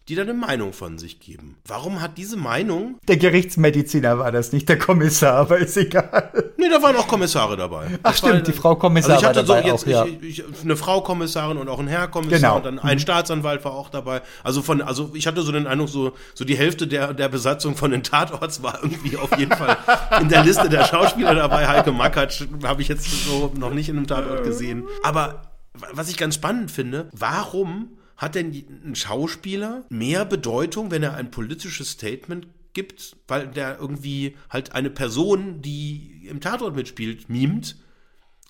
[0.08, 1.58] die dann eine Meinung von sich geben.
[1.66, 3.00] Warum hat diese Meinung.
[3.08, 6.32] Der Gerichtsmediziner war das, nicht der Kommissar, aber ist egal.
[6.58, 7.88] Nee, da waren auch Kommissare dabei.
[8.04, 10.08] Ach das stimmt, war, die Frau Kommissar also ich hatte war dabei so jetzt, auch,
[10.08, 10.18] ja.
[10.22, 12.58] ich, ich, eine Frau Kommissarin und auch ein Herr Kommissar genau.
[12.58, 13.00] und dann ein mhm.
[13.00, 14.22] Staatsanwalt war auch dabei.
[14.44, 17.76] Also von, also ich hatte so den Eindruck, so, so die Hälfte der, der Besatzung
[17.76, 19.78] von den Tatorts war irgendwie auf jeden Fall
[20.22, 21.68] in der Liste der Schauspieler dabei.
[21.68, 24.84] Heike Makatsch habe ich jetzt so noch nicht in einem Tatort gesehen.
[25.04, 25.42] Aber
[25.92, 28.54] was ich ganz spannend finde, warum hat denn
[28.86, 34.90] ein Schauspieler mehr Bedeutung, wenn er ein politisches Statement gibt, weil der irgendwie halt eine
[34.90, 37.78] Person, die im Tatort mitspielt, mimt,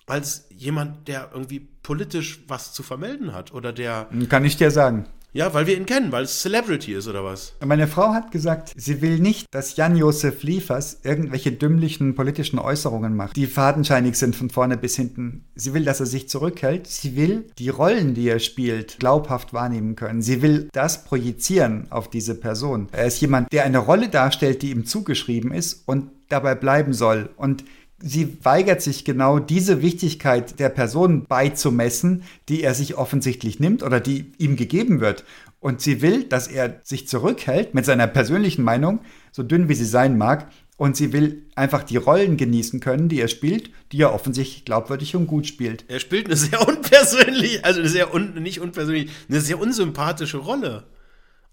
[0.06, 4.08] als jemand, der irgendwie politisch was zu vermelden hat oder der.
[4.28, 5.08] Kann ich dir sagen.
[5.36, 7.52] Ja, weil wir ihn kennen, weil es Celebrity ist oder was?
[7.62, 13.36] Meine Frau hat gesagt, sie will nicht, dass Jan-Josef Liefers irgendwelche dümmlichen politischen Äußerungen macht,
[13.36, 15.44] die fadenscheinig sind von vorne bis hinten.
[15.54, 16.86] Sie will, dass er sich zurückhält.
[16.86, 20.22] Sie will die Rollen, die er spielt, glaubhaft wahrnehmen können.
[20.22, 22.88] Sie will das projizieren auf diese Person.
[22.92, 27.28] Er ist jemand, der eine Rolle darstellt, die ihm zugeschrieben ist und dabei bleiben soll.
[27.36, 27.62] Und
[27.98, 34.00] sie weigert sich genau diese Wichtigkeit der Person beizumessen, die er sich offensichtlich nimmt oder
[34.00, 35.24] die ihm gegeben wird.
[35.60, 39.00] Und sie will, dass er sich zurückhält mit seiner persönlichen Meinung,
[39.32, 43.20] so dünn wie sie sein mag, und sie will einfach die Rollen genießen können, die
[43.20, 45.86] er spielt, die er offensichtlich glaubwürdig und gut spielt.
[45.88, 50.84] Er spielt eine sehr unpersönlich, also eine sehr un, nicht unpersönlich, eine sehr unsympathische Rolle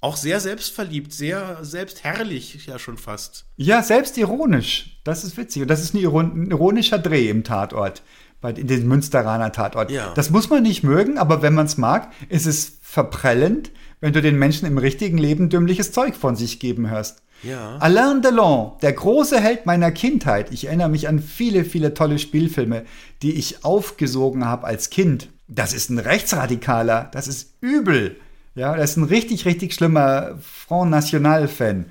[0.04, 3.46] auch sehr selbstverliebt, sehr selbstherrlich ja schon fast.
[3.56, 5.00] Ja, selbstironisch.
[5.06, 5.62] Das ist witzig.
[5.62, 8.04] Und das ist ein ironischer Dreh im Tatort,
[8.42, 9.92] bei, in dem Münsteraner Tatort.
[9.92, 10.12] Ja.
[10.14, 14.22] Das muss man nicht mögen, aber wenn man es mag, ist es verprellend, wenn du
[14.22, 17.24] den Menschen im richtigen Leben dümmliches Zeug von sich geben hörst.
[17.42, 17.78] Ja.
[17.78, 20.52] Alain Delon, der große Held meiner Kindheit.
[20.52, 22.84] Ich erinnere mich an viele, viele tolle Spielfilme,
[23.22, 25.30] die ich aufgesogen habe als Kind.
[25.48, 27.10] Das ist ein Rechtsradikaler.
[27.14, 28.18] Das ist übel.
[28.56, 31.86] Ja, das ist ein richtig, richtig schlimmer Front National-Fan.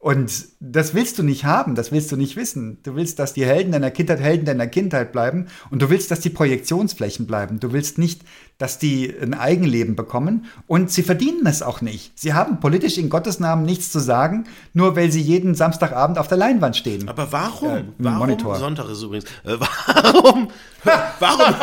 [0.00, 2.78] Und das willst du nicht haben, das willst du nicht wissen.
[2.84, 6.20] Du willst, dass die Helden deiner Kindheit Helden deiner Kindheit bleiben und du willst, dass
[6.20, 7.58] die Projektionsflächen bleiben.
[7.58, 8.22] Du willst nicht,
[8.58, 12.16] dass die ein Eigenleben bekommen und sie verdienen es auch nicht.
[12.16, 16.28] Sie haben politisch in Gottes Namen nichts zu sagen, nur weil sie jeden Samstagabend auf
[16.28, 17.08] der Leinwand stehen.
[17.08, 17.68] Aber warum?
[17.68, 18.18] Äh, warum?
[18.18, 18.54] Monitor.
[18.54, 19.24] Sonntag ist übrigens.
[19.44, 20.48] Äh, warum?
[21.18, 21.54] warum?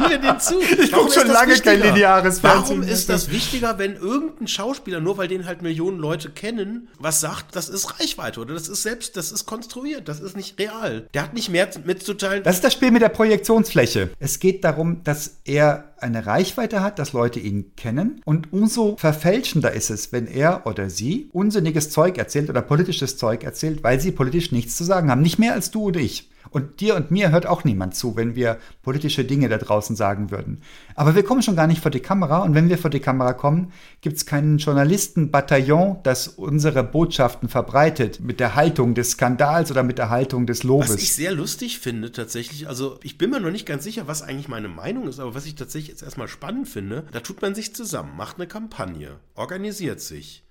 [0.00, 0.60] Mir den zu.
[0.60, 1.94] Ich Warum guck schon lange kein wichtiger?
[1.94, 2.82] lineares Warum Fernsehen.
[2.92, 7.54] ist das wichtiger, wenn irgendein Schauspieler, nur weil den halt Millionen Leute kennen, was sagt,
[7.56, 11.06] das ist Reichweite oder das ist selbst, das ist konstruiert, das ist nicht real.
[11.14, 12.42] Der hat nicht mehr mitzuteilen.
[12.42, 14.10] Das ist das Spiel mit der Projektionsfläche.
[14.18, 18.22] Es geht darum, dass er eine Reichweite hat, dass Leute ihn kennen.
[18.24, 23.44] Und umso verfälschender ist es, wenn er oder sie unsinniges Zeug erzählt oder politisches Zeug
[23.44, 25.20] erzählt, weil sie politisch nichts zu sagen haben.
[25.22, 26.30] Nicht mehr als du und ich.
[26.50, 30.30] Und dir und mir hört auch niemand zu, wenn wir politische Dinge da draußen sagen
[30.30, 30.62] würden.
[30.94, 32.38] Aber wir kommen schon gar nicht vor die Kamera.
[32.38, 38.20] Und wenn wir vor die Kamera kommen, gibt es keinen Journalistenbataillon, das unsere Botschaften verbreitet
[38.20, 40.90] mit der Haltung des Skandals oder mit der Haltung des Lobes.
[40.90, 44.22] Was ich sehr lustig finde tatsächlich, also ich bin mir noch nicht ganz sicher, was
[44.22, 47.54] eigentlich meine Meinung ist, aber was ich tatsächlich jetzt erstmal spannend finde, da tut man
[47.54, 50.44] sich zusammen, macht eine Kampagne, organisiert sich,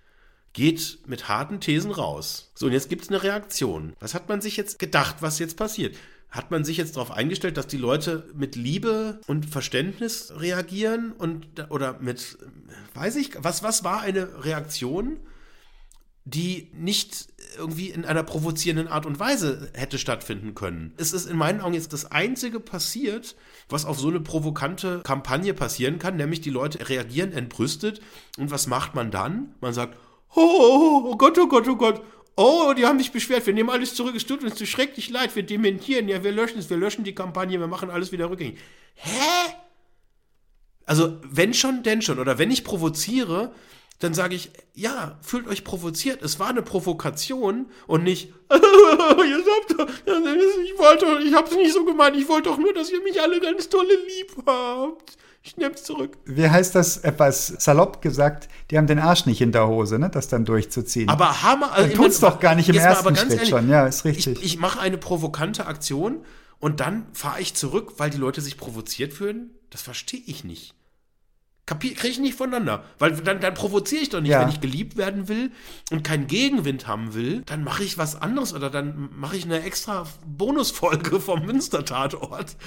[0.54, 2.52] geht mit harten Thesen raus.
[2.56, 3.94] So, und jetzt gibt es eine Reaktion.
[4.00, 5.96] Was hat man sich jetzt gedacht, was jetzt passiert?
[6.30, 11.48] Hat man sich jetzt darauf eingestellt, dass die Leute mit Liebe und Verständnis reagieren und
[11.70, 12.38] oder mit,
[12.94, 15.20] weiß ich, was, was war eine Reaktion?
[16.26, 20.94] die nicht irgendwie in einer provozierenden Art und Weise hätte stattfinden können.
[20.98, 23.36] Es ist in meinen Augen jetzt das Einzige passiert,
[23.68, 28.02] was auf so eine provokante Kampagne passieren kann, nämlich die Leute reagieren entbrüstet
[28.38, 29.56] und was macht man dann?
[29.62, 29.98] Man sagt,
[30.36, 32.02] oh, oh, oh Gott, oh Gott, oh Gott,
[32.36, 35.36] oh, die haben sich beschwert, wir nehmen alles zurück, es tut uns so schrecklich leid,
[35.36, 38.58] wir dementieren, ja, wir löschen es, wir löschen die Kampagne, wir machen alles wieder rückgängig.
[38.96, 39.54] Hä?
[40.86, 42.18] Also, wenn schon, denn schon.
[42.18, 43.54] Oder wenn ich provoziere,
[44.00, 46.24] dann sage ich, ja, fühlt euch provoziert.
[46.24, 49.44] Es war eine Provokation und nicht, ihr
[49.78, 53.22] doch, ich wollte, ich hab's nicht so gemeint, ich wollte doch nur, dass ihr mich
[53.22, 55.18] alle ganz tolle lieb habt.
[55.42, 56.18] Ich nehm's zurück.
[56.26, 58.50] Wie heißt das etwas salopp gesagt?
[58.72, 60.10] Die haben den Arsch nicht in der Hose, ne?
[60.10, 61.08] Das dann durchzuziehen.
[61.08, 61.72] Aber Hammer.
[61.76, 63.70] Dann tut's doch gar nicht im ersten Schritt ehrlich, schon.
[63.70, 64.38] Ja, ist richtig.
[64.40, 66.26] Ich, ich mache eine provokante Aktion
[66.60, 69.52] und dann fahre ich zurück, weil die Leute sich provoziert fühlen.
[69.70, 70.76] Das verstehe ich nicht.
[71.66, 72.84] Kapier, kriege ich nicht voneinander.
[72.98, 74.32] Weil dann, dann provoziere ich doch nicht.
[74.32, 74.42] Ja.
[74.42, 75.52] Wenn ich geliebt werden will
[75.92, 79.62] und keinen Gegenwind haben will, dann mache ich was anderes oder dann mache ich eine
[79.62, 82.58] extra Bonusfolge vom Münster-Tatort.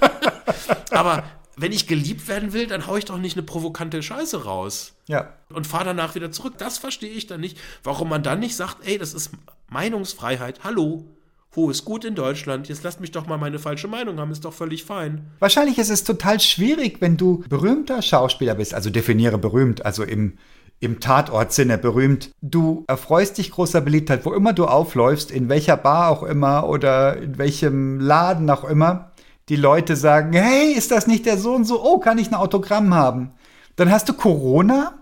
[0.90, 1.24] Aber
[1.60, 5.32] wenn ich geliebt werden will, dann haue ich doch nicht eine provokante Scheiße raus ja.
[5.52, 6.54] und fahre danach wieder zurück.
[6.58, 9.30] Das verstehe ich dann nicht, warum man dann nicht sagt, ey, das ist
[9.68, 10.60] Meinungsfreiheit.
[10.64, 11.04] Hallo,
[11.52, 12.68] wo ist gut in Deutschland?
[12.68, 15.26] Jetzt lasst mich doch mal meine falsche Meinung haben, ist doch völlig fein.
[15.40, 18.72] Wahrscheinlich ist es total schwierig, wenn du berühmter Schauspieler bist.
[18.72, 20.38] Also definiere berühmt, also im,
[20.78, 22.30] im Tatortsinne berühmt.
[22.40, 27.16] Du erfreust dich großer Beliebtheit, wo immer du aufläufst, in welcher Bar auch immer oder
[27.16, 29.09] in welchem Laden auch immer.
[29.50, 31.82] Die Leute sagen, hey, ist das nicht der so und so?
[31.82, 33.32] Oh, kann ich ein Autogramm haben?
[33.74, 34.94] Dann hast du Corona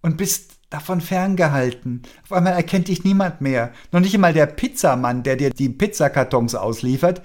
[0.00, 2.02] und bist davon ferngehalten.
[2.24, 3.70] Auf einmal erkennt dich niemand mehr.
[3.92, 7.22] Noch nicht einmal der Pizzamann, der dir die Pizzakartons ausliefert.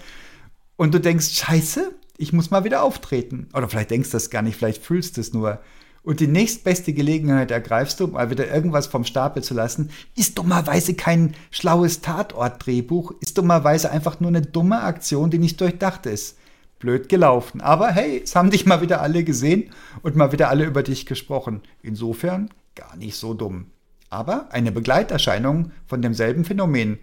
[0.75, 3.49] Und du denkst, scheiße, ich muss mal wieder auftreten.
[3.55, 5.59] Oder vielleicht denkst du das gar nicht, vielleicht fühlst du es nur.
[6.03, 10.93] Und die nächstbeste Gelegenheit ergreifst du, mal wieder irgendwas vom Stapel zu lassen, ist dummerweise
[10.93, 16.36] kein schlaues Tatort-Drehbuch, ist dummerweise einfach nur eine dumme Aktion, die nicht durchdacht ist.
[16.79, 17.61] Blöd gelaufen.
[17.61, 21.05] Aber hey, es haben dich mal wieder alle gesehen und mal wieder alle über dich
[21.05, 21.61] gesprochen.
[21.81, 23.67] Insofern gar nicht so dumm.
[24.09, 26.99] Aber eine Begleiterscheinung von demselben Phänomen.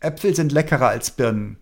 [0.00, 1.58] Äpfel sind leckerer als Birnen.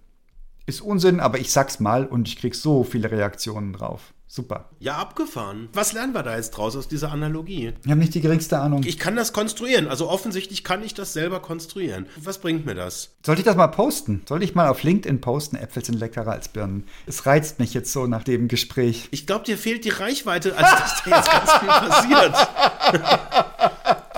[0.67, 4.13] Ist Unsinn, aber ich sag's mal und ich krieg so viele Reaktionen drauf.
[4.29, 4.71] Super.
[4.81, 5.69] Ja, abgefahren.
[5.73, 7.73] Was lernen wir da jetzt draus aus dieser Analogie?
[7.85, 8.83] Ich habe nicht die geringste Ahnung.
[8.85, 9.87] Ich kann das konstruieren.
[9.87, 12.07] Also offensichtlich kann ich das selber konstruieren.
[12.17, 13.11] Was bringt mir das?
[13.25, 14.23] Sollte ich das mal posten?
[14.29, 16.87] Sollte ich mal auf LinkedIn posten, Äpfel sind leckerer als Birnen?
[17.07, 19.07] Es reizt mich jetzt so nach dem Gespräch.
[19.13, 22.35] Ich glaube, dir fehlt die Reichweite, als dass da jetzt ganz viel passiert.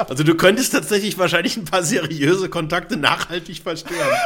[0.09, 3.99] Also du könntest tatsächlich wahrscheinlich ein paar seriöse Kontakte nachhaltig verstören.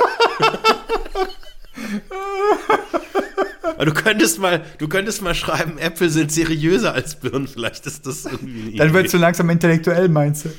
[3.63, 7.47] Aber Du könntest mal, du könntest mal schreiben, Äpfel sind seriöser als Birnen.
[7.49, 8.77] Vielleicht ist das irgendwie.
[8.77, 10.51] Dann wird so langsam intellektuell, meinst du?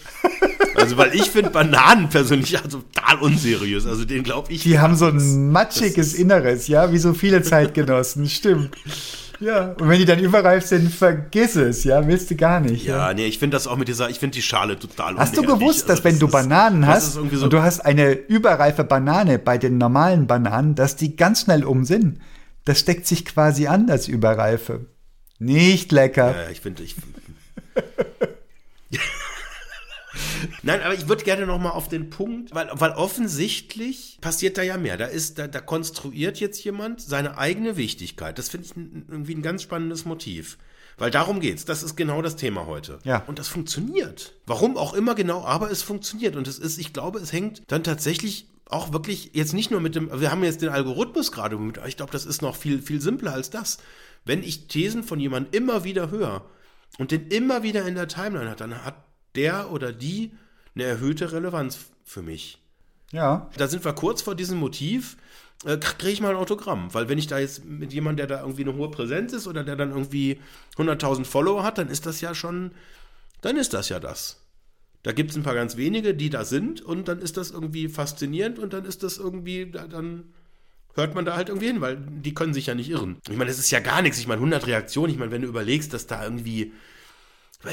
[0.76, 3.86] Also, weil ich finde Bananen persönlich also total unseriös.
[3.86, 4.64] Also, den glaube ich.
[4.64, 8.72] Die haben so ein matschiges Inneres, ja, wie so viele Zeitgenossen, stimmt.
[9.40, 12.86] Ja, und wenn die dann überreif sind, vergiss es, ja, willst du gar nicht.
[12.86, 15.42] Ja, nee, ich finde das auch mit dieser, ich finde die Schale total Hast du
[15.42, 17.82] gewusst, Also, dass wenn du ist- Bananen das hast ist irgendwie so, und du hast
[17.82, 22.20] eine überreife Banane bei den normalen Bananen, dass die ganz schnell um sind?
[22.66, 24.86] Das steckt sich quasi an, das Überreife.
[25.40, 26.44] Nicht lecker.
[26.44, 26.96] Ja, ich finde, ich.
[30.62, 34.62] Nein, aber ich würde gerne noch mal auf den Punkt, weil, weil offensichtlich passiert da
[34.62, 34.98] ja mehr.
[34.98, 38.38] Da ist, da, da konstruiert jetzt jemand seine eigene Wichtigkeit.
[38.38, 40.58] Das finde ich irgendwie ein ganz spannendes Motiv.
[40.98, 41.66] Weil darum geht's.
[41.66, 43.00] Das ist genau das Thema heute.
[43.04, 43.24] Ja.
[43.28, 44.34] Und das funktioniert.
[44.46, 46.36] Warum auch immer genau, aber es funktioniert.
[46.36, 49.96] Und es ist, ich glaube, es hängt dann tatsächlich auch wirklich jetzt nicht nur mit
[49.96, 53.00] dem, wir haben jetzt den Algorithmus gerade, mit- ich glaube, das ist noch viel, viel
[53.02, 53.78] simpler als das.
[54.26, 56.46] Wenn ich Thesen von jemandem immer wieder höre
[56.98, 58.96] und den immer wieder in der Timeline hat, dann hat
[59.36, 60.32] der oder die
[60.76, 62.60] eine erhöhte Relevanz für mich.
[63.12, 63.50] Ja.
[63.58, 65.18] Da sind wir kurz vor diesem Motiv,
[65.66, 66.94] äh, kriege ich mal ein Autogramm.
[66.94, 69.64] Weil wenn ich da jetzt mit jemandem, der da irgendwie eine hohe Präsenz ist oder
[69.64, 70.40] der dann irgendwie
[70.78, 72.72] 100.000 Follower hat, dann ist das ja schon,
[73.42, 74.43] dann ist das ja das.
[75.04, 77.90] Da gibt es ein paar ganz wenige, die da sind und dann ist das irgendwie
[77.90, 80.24] faszinierend und dann ist das irgendwie, dann
[80.96, 83.18] hört man da halt irgendwie hin, weil die können sich ja nicht irren.
[83.30, 84.18] Ich meine, das ist ja gar nichts.
[84.20, 85.12] Ich meine, 100 Reaktionen.
[85.12, 86.72] Ich meine, wenn du überlegst, dass da irgendwie,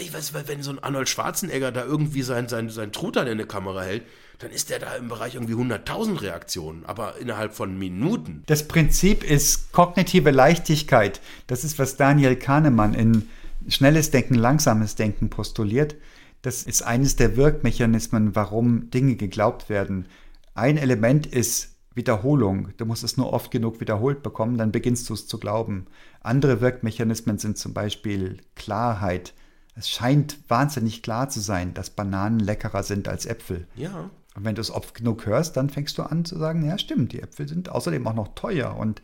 [0.00, 3.46] ich weiß, wenn so ein Arnold Schwarzenegger da irgendwie sein, sein, sein Truthahn in eine
[3.46, 4.02] Kamera hält,
[4.40, 8.42] dann ist der da im Bereich irgendwie 100.000 Reaktionen, aber innerhalb von Minuten.
[8.46, 11.20] Das Prinzip ist kognitive Leichtigkeit.
[11.46, 13.28] Das ist, was Daniel Kahnemann in
[13.68, 15.94] Schnelles Denken, Langsames Denken postuliert.
[16.42, 20.06] Das ist eines der Wirkmechanismen, warum Dinge geglaubt werden.
[20.54, 22.68] Ein Element ist Wiederholung.
[22.76, 25.86] Du musst es nur oft genug wiederholt bekommen, dann beginnst du es zu glauben.
[26.20, 29.34] Andere Wirkmechanismen sind zum Beispiel Klarheit.
[29.74, 33.66] Es scheint wahnsinnig klar zu sein, dass Bananen leckerer sind als Äpfel.
[33.74, 34.10] Ja.
[34.34, 37.12] Und wenn du es oft genug hörst, dann fängst du an zu sagen, ja stimmt,
[37.12, 39.02] die Äpfel sind außerdem auch noch teuer und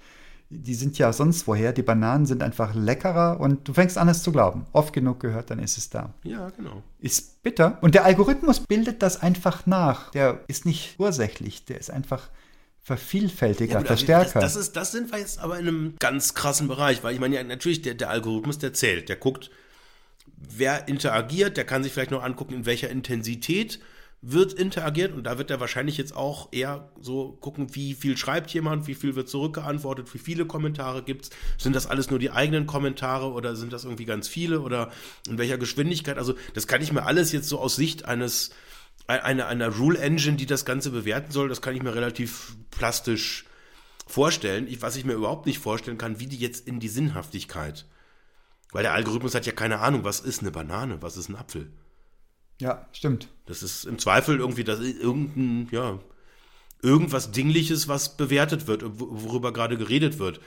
[0.49, 1.73] die sind ja sonst woher.
[1.73, 4.67] Die Bananen sind einfach leckerer und du fängst an, es zu glauben.
[4.73, 6.15] Oft genug gehört, dann ist es da.
[6.23, 6.83] Ja, genau.
[7.01, 7.79] Ist bitter.
[7.81, 10.11] Und der Algorithmus bildet das einfach nach.
[10.13, 12.29] Der ist nicht ursächlich, der ist einfach
[12.83, 14.41] Vervielfältiger, Ja, gut, also Verstärker.
[14.41, 17.21] Das, das, ist, das sind wir jetzt aber in einem ganz krassen Bereich, weil ich
[17.21, 19.51] meine, ja, natürlich, der, der Algorithmus, der zählt, der guckt,
[20.37, 23.81] wer interagiert, der kann sich vielleicht noch angucken, in welcher Intensität
[24.29, 28.51] wird interagiert und da wird er wahrscheinlich jetzt auch eher so gucken, wie viel schreibt
[28.51, 32.67] jemand, wie viel wird zurückgeantwortet, wie viele Kommentare gibt's, sind das alles nur die eigenen
[32.67, 34.91] Kommentare oder sind das irgendwie ganz viele oder
[35.29, 38.51] in welcher Geschwindigkeit, also das kann ich mir alles jetzt so aus Sicht eines
[39.07, 43.45] einer, einer Rule Engine, die das Ganze bewerten soll, das kann ich mir relativ plastisch
[44.07, 44.67] vorstellen.
[44.67, 47.87] Ich, was ich mir überhaupt nicht vorstellen kann, wie die jetzt in die Sinnhaftigkeit.
[48.73, 51.71] Weil der Algorithmus hat ja keine Ahnung, was ist eine Banane, was ist ein Apfel.
[52.61, 53.29] Ja, stimmt.
[53.47, 55.99] Das ist im Zweifel irgendwie das irgendein, ja,
[56.83, 60.40] irgendwas Dingliches, was bewertet wird, wo- worüber gerade geredet wird.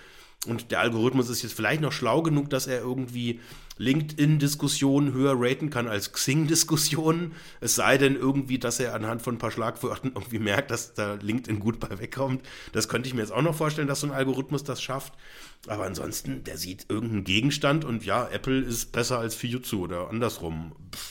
[0.47, 3.41] Und der Algorithmus ist jetzt vielleicht noch schlau genug, dass er irgendwie
[3.77, 7.33] LinkedIn-Diskussionen höher raten kann als Xing-Diskussionen.
[7.59, 11.15] Es sei denn irgendwie, dass er anhand von ein paar Schlagwörtern irgendwie merkt, dass da
[11.15, 12.41] LinkedIn gut bei wegkommt.
[12.71, 15.13] Das könnte ich mir jetzt auch noch vorstellen, dass so ein Algorithmus das schafft.
[15.67, 20.73] Aber ansonsten, der sieht irgendeinen Gegenstand und ja, Apple ist besser als Fujitsu oder andersrum.
[20.95, 21.08] Pff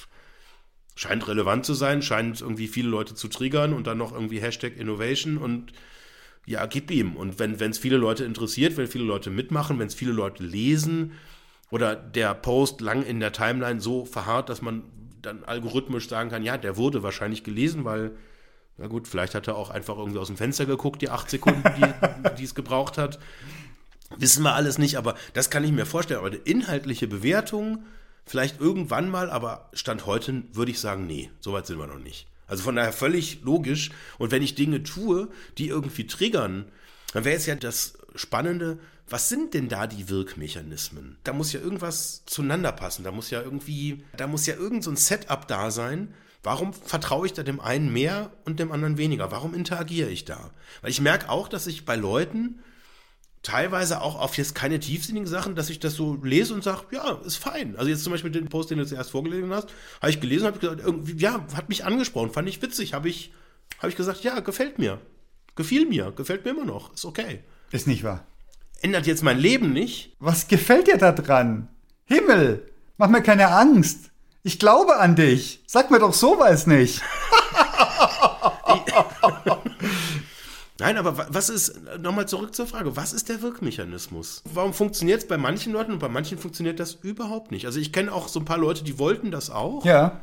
[0.98, 4.76] scheint relevant zu sein, scheint irgendwie viele Leute zu triggern und dann noch irgendwie Hashtag
[4.76, 5.72] Innovation und
[6.44, 7.14] ja, gib ihm.
[7.14, 11.12] Und wenn es viele Leute interessiert, wenn viele Leute mitmachen, wenn es viele Leute lesen
[11.70, 14.82] oder der Post lang in der Timeline so verharrt, dass man
[15.22, 18.16] dann algorithmisch sagen kann, ja, der wurde wahrscheinlich gelesen, weil,
[18.76, 21.62] na gut, vielleicht hat er auch einfach irgendwie aus dem Fenster geguckt, die acht Sekunden,
[21.76, 23.20] die, die es gebraucht hat.
[24.16, 26.18] Wissen wir alles nicht, aber das kann ich mir vorstellen.
[26.18, 27.84] Aber die inhaltliche Bewertung,
[28.28, 32.26] vielleicht irgendwann mal, aber Stand heute würde ich sagen, nee, soweit sind wir noch nicht.
[32.46, 33.90] Also von daher völlig logisch.
[34.18, 36.66] Und wenn ich Dinge tue, die irgendwie triggern,
[37.12, 41.16] dann wäre jetzt ja das Spannende, was sind denn da die Wirkmechanismen?
[41.24, 43.04] Da muss ja irgendwas zueinander passen.
[43.04, 46.14] Da muss ja irgendwie, da muss ja irgend so Setup da sein.
[46.42, 49.30] Warum vertraue ich da dem einen mehr und dem anderen weniger?
[49.30, 50.50] Warum interagiere ich da?
[50.82, 52.60] Weil ich merke auch, dass ich bei Leuten
[53.42, 57.20] teilweise auch auf jetzt keine tiefsinnigen Sachen, dass ich das so lese und sage, ja,
[57.24, 57.76] ist fein.
[57.76, 59.68] Also jetzt zum Beispiel den Post, den du zuerst vorgelesen hast,
[60.00, 63.32] habe ich gelesen, habe gesagt, irgendwie, ja, hat mich angesprochen, fand ich witzig, habe ich,
[63.78, 65.00] habe ich gesagt, ja, gefällt mir,
[65.54, 67.40] gefiel mir, gefällt mir immer noch, ist okay.
[67.70, 68.26] Ist nicht wahr.
[68.80, 70.14] Ändert jetzt mein Leben nicht.
[70.20, 71.68] Was gefällt dir da dran?
[72.06, 74.10] Himmel, mach mir keine Angst.
[74.42, 75.62] Ich glaube an dich.
[75.66, 77.02] Sag mir doch sowas nicht.
[80.80, 84.42] Nein, aber wa- was ist, nochmal zurück zur Frage, was ist der Wirkmechanismus?
[84.52, 87.66] Warum funktioniert es bei manchen Leuten und bei manchen funktioniert das überhaupt nicht?
[87.66, 89.84] Also ich kenne auch so ein paar Leute, die wollten das auch.
[89.84, 90.20] Ja.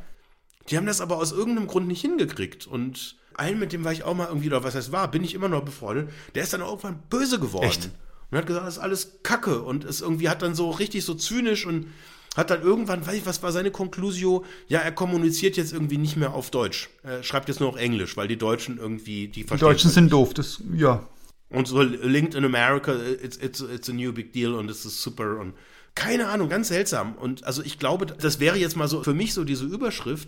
[0.69, 2.67] Die haben das aber aus irgendeinem Grund nicht hingekriegt.
[2.67, 5.33] Und einen, mit dem war ich auch mal irgendwie, oder was heißt war, bin ich
[5.33, 7.65] immer noch befreundet, der ist dann irgendwann böse geworden.
[7.65, 7.89] Echt?
[8.31, 9.61] Und hat gesagt, das ist alles Kacke.
[9.61, 11.87] Und ist irgendwie hat dann so richtig so zynisch und
[12.35, 14.45] hat dann irgendwann, weiß ich, was war seine Konklusio?
[14.67, 16.89] Ja, er kommuniziert jetzt irgendwie nicht mehr auf Deutsch.
[17.03, 20.11] Er schreibt jetzt nur noch Englisch, weil die Deutschen irgendwie, die Die verstehen Deutschen sind
[20.11, 20.33] doof.
[20.33, 21.07] Das, ja.
[21.49, 25.01] und so linked in America, it's, it's, it's a new big deal und es ist
[25.01, 25.53] super und
[25.95, 27.15] keine Ahnung, ganz seltsam.
[27.15, 30.27] Und also ich glaube, das wäre jetzt mal so für mich so diese Überschrift.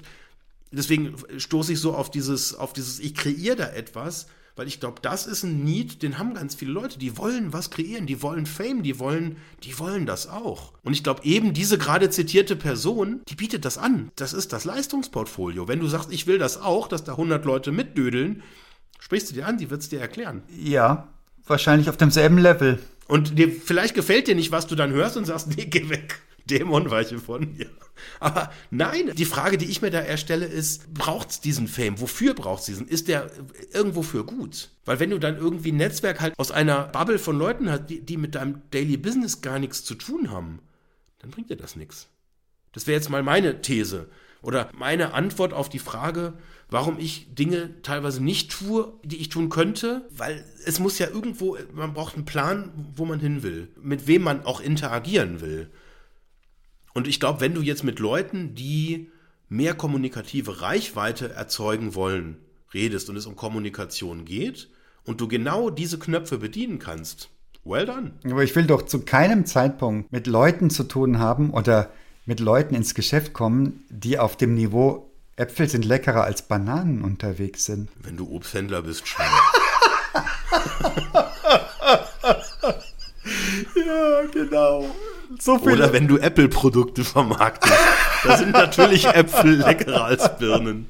[0.72, 5.00] Deswegen stoße ich so auf dieses, auf dieses, ich kreiere da etwas, weil ich glaube,
[5.02, 7.00] das ist ein Need, den haben ganz viele Leute.
[7.00, 10.74] Die wollen was kreieren, die wollen Fame, die wollen, die wollen das auch.
[10.84, 14.12] Und ich glaube, eben diese gerade zitierte Person, die bietet das an.
[14.15, 15.67] Das ist das Leistungsportfolio.
[15.67, 18.41] Wenn du sagst, ich will das auch, dass da 100 Leute mitdödeln,
[19.00, 20.41] sprichst du dir an, die wird es dir erklären.
[20.60, 21.08] Ja.
[21.46, 22.80] Wahrscheinlich auf demselben Level.
[23.08, 26.20] Und dir, vielleicht gefällt dir nicht, was du dann hörst und sagst, nee, geh weg.
[26.48, 27.70] Dämon weiche von mir.
[28.20, 32.00] Aber nein, die Frage, die ich mir da erstelle, ist, braucht es diesen Fame?
[32.00, 32.88] Wofür braucht es diesen?
[32.88, 33.30] Ist der
[33.74, 34.70] irgendwo für gut?
[34.86, 38.02] Weil wenn du dann irgendwie ein Netzwerk halt aus einer Bubble von Leuten hast, die,
[38.02, 40.60] die mit deinem Daily Business gar nichts zu tun haben,
[41.20, 42.08] dann bringt dir das nichts.
[42.72, 44.08] Das wäre jetzt mal meine These
[44.41, 46.34] oder meine Antwort auf die Frage,
[46.70, 51.58] warum ich Dinge teilweise nicht tue, die ich tun könnte, weil es muss ja irgendwo,
[51.74, 55.70] man braucht einen Plan, wo man hin will, mit wem man auch interagieren will.
[56.98, 59.12] Und ich glaube, wenn du jetzt mit Leuten, die
[59.50, 62.38] mehr kommunikative Reichweite erzeugen wollen,
[62.74, 64.68] redest und es um Kommunikation geht
[65.06, 67.30] und du genau diese Knöpfe bedienen kannst,
[67.64, 68.14] well done.
[68.24, 71.91] Aber ich will doch zu keinem Zeitpunkt mit Leuten zu tun haben oder
[72.26, 77.66] mit Leuten ins Geschäft kommen, die auf dem Niveau Äpfel sind leckerer als Bananen unterwegs
[77.66, 77.91] sind.
[78.02, 79.24] Wenn du Obsthändler bist, schon.
[83.86, 84.95] ja, genau.
[85.39, 87.73] So viel Oder wenn du Apple-Produkte vermarktest.
[88.23, 90.88] Da sind natürlich Äpfel leckerer als Birnen.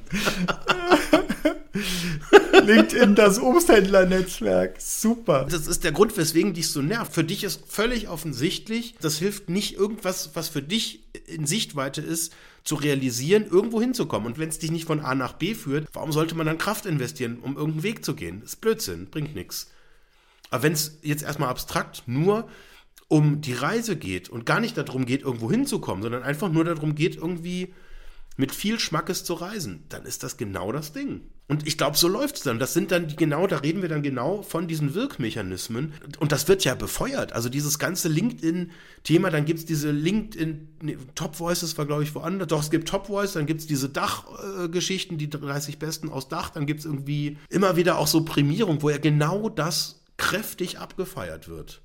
[2.64, 4.80] LinkedIn, das Obsthändlernetzwerk.
[4.80, 5.46] Super.
[5.50, 7.12] Das ist der Grund, weswegen dich so nervt.
[7.12, 12.32] Für dich ist völlig offensichtlich, das hilft nicht irgendwas, was für dich in Sichtweite ist,
[12.64, 14.26] zu realisieren, irgendwo hinzukommen.
[14.26, 16.86] Und wenn es dich nicht von A nach B führt, warum sollte man dann Kraft
[16.86, 18.40] investieren, um irgendeinen Weg zu gehen?
[18.42, 19.68] Das ist Blödsinn, bringt nichts.
[20.50, 22.48] Aber wenn es jetzt erstmal abstrakt nur
[23.08, 26.94] um die Reise geht und gar nicht darum geht, irgendwo hinzukommen, sondern einfach nur darum
[26.94, 27.74] geht, irgendwie
[28.36, 31.22] mit viel Schmackes zu reisen, dann ist das genau das Ding.
[31.48, 32.58] Und ich glaube, so läuft es dann.
[32.58, 35.94] Das sind dann die genau, da reden wir dann genau von diesen Wirkmechanismen.
[36.20, 37.32] Und das wird ja befeuert.
[37.32, 42.14] Also dieses ganze LinkedIn-Thema, dann gibt es diese LinkedIn, nee, Top Voices war, glaube ich,
[42.14, 42.48] woanders.
[42.48, 46.50] Doch, es gibt Top Voice, dann gibt es diese Dach-Geschichten, die 30 Besten aus Dach,
[46.50, 51.48] dann gibt es irgendwie immer wieder auch so Prämierung, wo ja genau das kräftig abgefeiert
[51.48, 51.80] wird.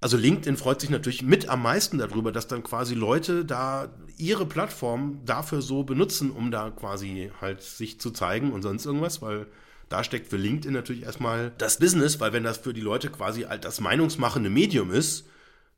[0.00, 4.46] Also LinkedIn freut sich natürlich mit am meisten darüber, dass dann quasi Leute da ihre
[4.46, 9.46] Plattform dafür so benutzen, um da quasi halt sich zu zeigen und sonst irgendwas, weil
[9.88, 13.42] da steckt für LinkedIn natürlich erstmal das Business, weil wenn das für die Leute quasi
[13.42, 15.26] halt das meinungsmachende Medium ist,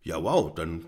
[0.03, 0.85] ja wow, dann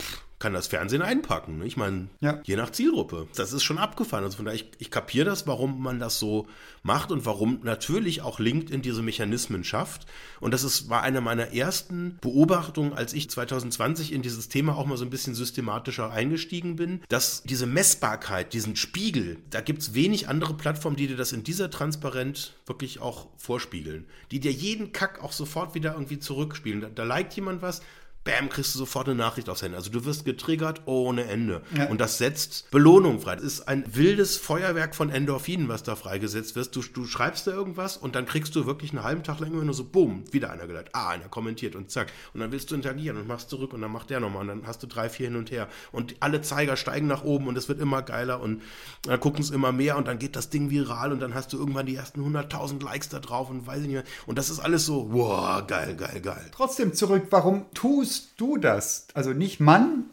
[0.00, 1.58] pff, kann das Fernsehen einpacken.
[1.58, 1.66] ne?
[1.66, 2.40] Ich meine, Ja.
[2.44, 3.26] je nach Zielgruppe.
[3.36, 4.22] Das ist schon abgefahren.
[4.22, 6.46] Also von daher, ich, ich kapiere das, warum man das so
[6.82, 10.06] macht und warum natürlich auch LinkedIn diese Mechanismen schafft.
[10.40, 14.84] Und das ist, war eine meiner ersten Beobachtungen, als ich 2020 in dieses Thema auch
[14.84, 19.94] mal so ein bisschen systematischer eingestiegen bin, dass diese Messbarkeit, diesen Spiegel, da gibt es
[19.94, 24.04] wenig andere Plattformen, die dir das in dieser Transparenz wirklich auch vorspiegeln.
[24.30, 26.82] Die dir jeden Kack auch sofort wieder irgendwie zurückspielen.
[26.82, 27.80] Da, da liked jemand was,
[28.26, 29.76] bam, kriegst du sofort eine Nachricht aufs Handy.
[29.76, 31.62] Also du wirst getriggert ohne Ende.
[31.74, 31.86] Ja.
[31.86, 33.36] Und das setzt Belohnung frei.
[33.36, 36.74] Das ist ein wildes Feuerwerk von Endorphinen, was da freigesetzt wird.
[36.74, 39.64] Du, du schreibst da irgendwas und dann kriegst du wirklich einen halben Tag lang immer
[39.64, 40.90] nur so, boom, wieder einer geleitet.
[40.92, 42.12] Ah, einer kommentiert und zack.
[42.34, 44.66] Und dann willst du interagieren und machst zurück und dann macht der nochmal und dann
[44.66, 45.68] hast du drei, vier hin und her.
[45.92, 48.62] Und alle Zeiger steigen nach oben und es wird immer geiler und
[49.02, 51.58] dann gucken es immer mehr und dann geht das Ding viral und dann hast du
[51.58, 54.04] irgendwann die ersten 100.000 Likes da drauf und weiß ich nicht mehr.
[54.26, 56.50] Und das ist alles so, wow, geil, geil, geil.
[56.52, 59.06] Trotzdem zurück, warum tust du das?
[59.14, 60.04] Also nicht Mann,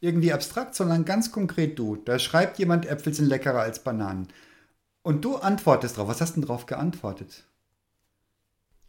[0.00, 1.96] irgendwie abstrakt, sondern ganz konkret du.
[1.96, 4.28] Da schreibt jemand, Äpfel sind leckerer als Bananen.
[5.02, 6.08] Und du antwortest drauf.
[6.08, 7.44] Was hast du denn drauf geantwortet?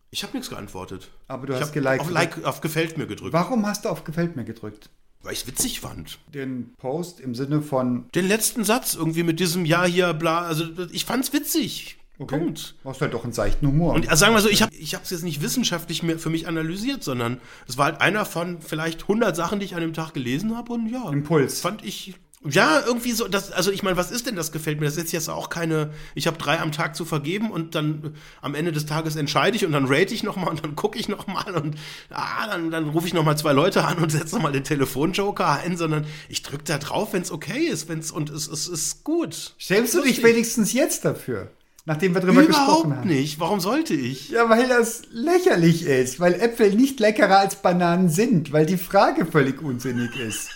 [0.09, 1.11] Ich habe nichts geantwortet.
[1.27, 2.01] Aber du ich hast geliked.
[2.01, 4.89] Auf, like, auf Gefällt mir gedrückt, Warum hast du auf Gefällt mir gedrückt?
[5.23, 6.19] weil ich witzig fand.
[6.33, 10.63] Den Post im Sinne von, Den letzten Satz irgendwie mit diesem Ja hier, bla, also
[10.91, 11.97] ich fand's witzig.
[12.19, 12.75] Okay, Punkt.
[12.83, 13.93] hast halt doch einen seichten Humor.
[13.93, 16.47] Und also sagen wir so, ich habe ich es jetzt nicht wissenschaftlich mehr für mich
[16.47, 20.13] analysiert, sondern es war halt einer von vielleicht 100 Sachen, die ich an dem Tag
[20.13, 21.61] gelesen habe und ja, Impuls.
[21.61, 24.85] fand ich ja irgendwie so, das, also ich meine, was ist denn das gefällt mir?
[24.85, 28.09] Das ist jetzt auch keine, ich habe drei am Tag zu vergeben und dann äh,
[28.41, 31.09] am Ende des Tages entscheide ich und dann rate ich nochmal und dann gucke ich
[31.09, 31.75] nochmal und
[32.11, 35.77] ah, dann, dann rufe ich nochmal zwei Leute an und setze nochmal den Telefonjoker ein,
[35.77, 39.03] sondern ich drücke da drauf, wenn es okay ist, wenn es und es, es ist
[39.03, 39.55] gut.
[39.59, 41.51] Stellst du dich wenigstens jetzt dafür?
[41.87, 43.07] Nachdem wir drüber gesprochen Überhaupt haben.
[43.07, 43.39] nicht.
[43.39, 44.27] Warum sollte ich?
[44.27, 49.25] Ja, weil das lächerlich ist, weil Äpfel nicht leckerer als Bananen sind, weil die Frage
[49.25, 50.49] völlig unsinnig ist.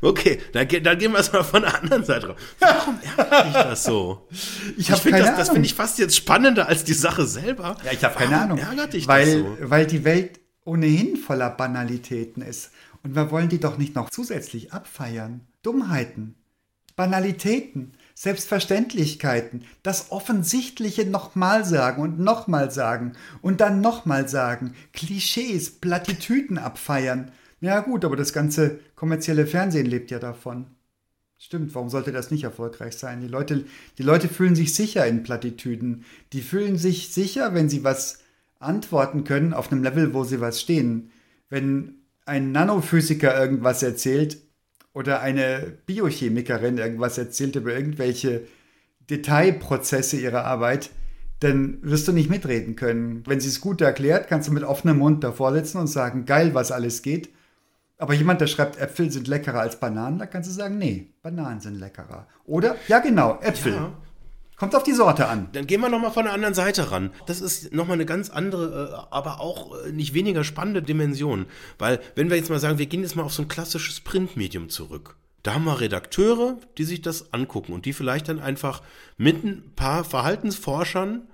[0.00, 2.36] Okay, dann, dann gehen wir es mal von der anderen Seite drauf.
[2.60, 4.28] Warum ärgert dich das so?
[4.76, 7.76] Ich habe finde keine das, das finde ich fast jetzt spannender als die Sache selber.
[7.84, 8.58] ja, ich habe keine Ahnung.
[8.58, 9.70] ärgert dich weil, das so?
[9.70, 12.70] weil die Welt ohnehin voller Banalitäten ist.
[13.08, 15.40] Und wir wollen die doch nicht noch zusätzlich abfeiern.
[15.62, 16.34] Dummheiten,
[16.94, 26.58] Banalitäten, Selbstverständlichkeiten, das Offensichtliche nochmal sagen und nochmal sagen und dann nochmal sagen, Klischees, Plattitüden
[26.58, 27.32] abfeiern.
[27.62, 30.66] Ja gut, aber das ganze kommerzielle Fernsehen lebt ja davon.
[31.38, 33.22] Stimmt, warum sollte das nicht erfolgreich sein?
[33.22, 33.64] Die Leute,
[33.96, 36.04] die Leute fühlen sich sicher in Plattitüden.
[36.34, 38.18] Die fühlen sich sicher, wenn sie was
[38.58, 41.10] antworten können auf einem Level, wo sie was stehen.
[41.48, 41.97] Wenn
[42.28, 44.38] ein Nanophysiker irgendwas erzählt
[44.92, 48.42] oder eine Biochemikerin irgendwas erzählt über irgendwelche
[49.10, 50.90] Detailprozesse ihrer Arbeit,
[51.40, 53.22] dann wirst du nicht mitreden können.
[53.26, 56.52] Wenn sie es gut erklärt, kannst du mit offenem Mund davor sitzen und sagen, geil,
[56.52, 57.30] was alles geht.
[57.96, 61.60] Aber jemand, der schreibt, Äpfel sind leckerer als Bananen, da kannst du sagen, nee, Bananen
[61.60, 62.26] sind leckerer.
[62.44, 62.76] Oder?
[62.86, 63.74] Ja, genau, Äpfel.
[63.74, 63.92] Ja.
[64.58, 65.48] Kommt auf die Sorte an.
[65.52, 67.12] Dann gehen wir nochmal von der anderen Seite ran.
[67.26, 71.46] Das ist nochmal eine ganz andere, äh, aber auch äh, nicht weniger spannende Dimension.
[71.78, 74.68] Weil, wenn wir jetzt mal sagen, wir gehen jetzt mal auf so ein klassisches Printmedium
[74.68, 75.16] zurück.
[75.44, 78.82] Da haben wir Redakteure, die sich das angucken und die vielleicht dann einfach
[79.16, 81.28] mit ein paar Verhaltensforschern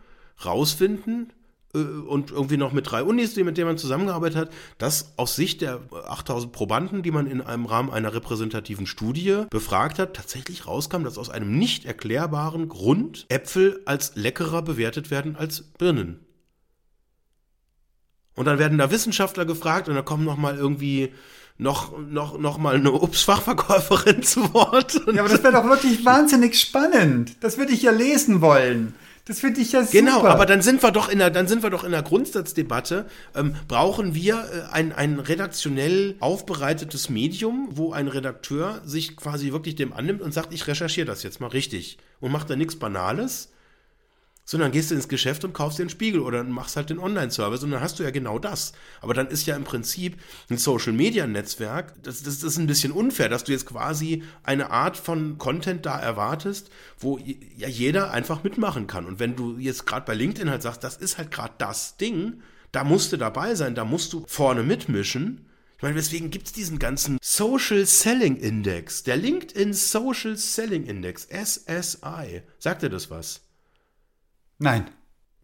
[0.45, 1.33] rausfinden,
[1.75, 5.81] und irgendwie noch mit drei Unis, mit denen man zusammengearbeitet hat, dass aus Sicht der
[6.09, 11.19] 8000 Probanden, die man in einem Rahmen einer repräsentativen Studie befragt hat, tatsächlich rauskam, dass
[11.19, 16.21] aus einem nicht erklärbaren Grund Äpfel als leckerer bewertet werden als Birnen.
[18.37, 21.13] Und dann werden da Wissenschaftler gefragt und da kommen noch mal irgendwie
[21.57, 25.01] noch, noch, noch mal eine Obstfachverkäuferin zu Wort.
[25.13, 27.37] Ja, aber das wäre doch wirklich wahnsinnig spannend.
[27.41, 28.95] Das würde ich ja lesen wollen.
[29.27, 29.99] Das finde ich ja super.
[29.99, 33.07] Genau, aber dann sind wir doch in der, dann sind wir doch in der Grundsatzdebatte.
[33.35, 39.77] Ähm, brauchen wir äh, ein, ein redaktionell aufbereitetes Medium, wo ein Redakteur sich quasi wirklich
[39.77, 43.51] dem annimmt und sagt, ich recherchiere das jetzt mal richtig und macht da nichts Banales,
[44.45, 47.63] sondern gehst du ins Geschäft und kaufst dir einen Spiegel oder machst halt den Online-Service
[47.63, 48.73] und dann hast du ja genau das.
[49.01, 50.19] Aber dann ist ja im Prinzip
[50.51, 54.97] ein Social-Media-Netzwerk, das, das, das ist ein bisschen unfair, dass du jetzt quasi eine Art
[54.97, 59.07] von Content da erwartest, wo ja jeder einfach mitmachen kann.
[59.07, 62.43] Und wenn du jetzt gerade bei LinkedIn halt sagst, das ist halt gerade das Ding,
[62.71, 65.47] da musst du dabei sein, da musst du vorne mitmischen.
[65.77, 71.29] Ich meine, weswegen gibt es diesen ganzen Social Selling Index, der LinkedIn Social Selling Index,
[71.31, 72.43] SSI.
[72.59, 73.44] Sagt dir das was?
[74.59, 74.87] Nein.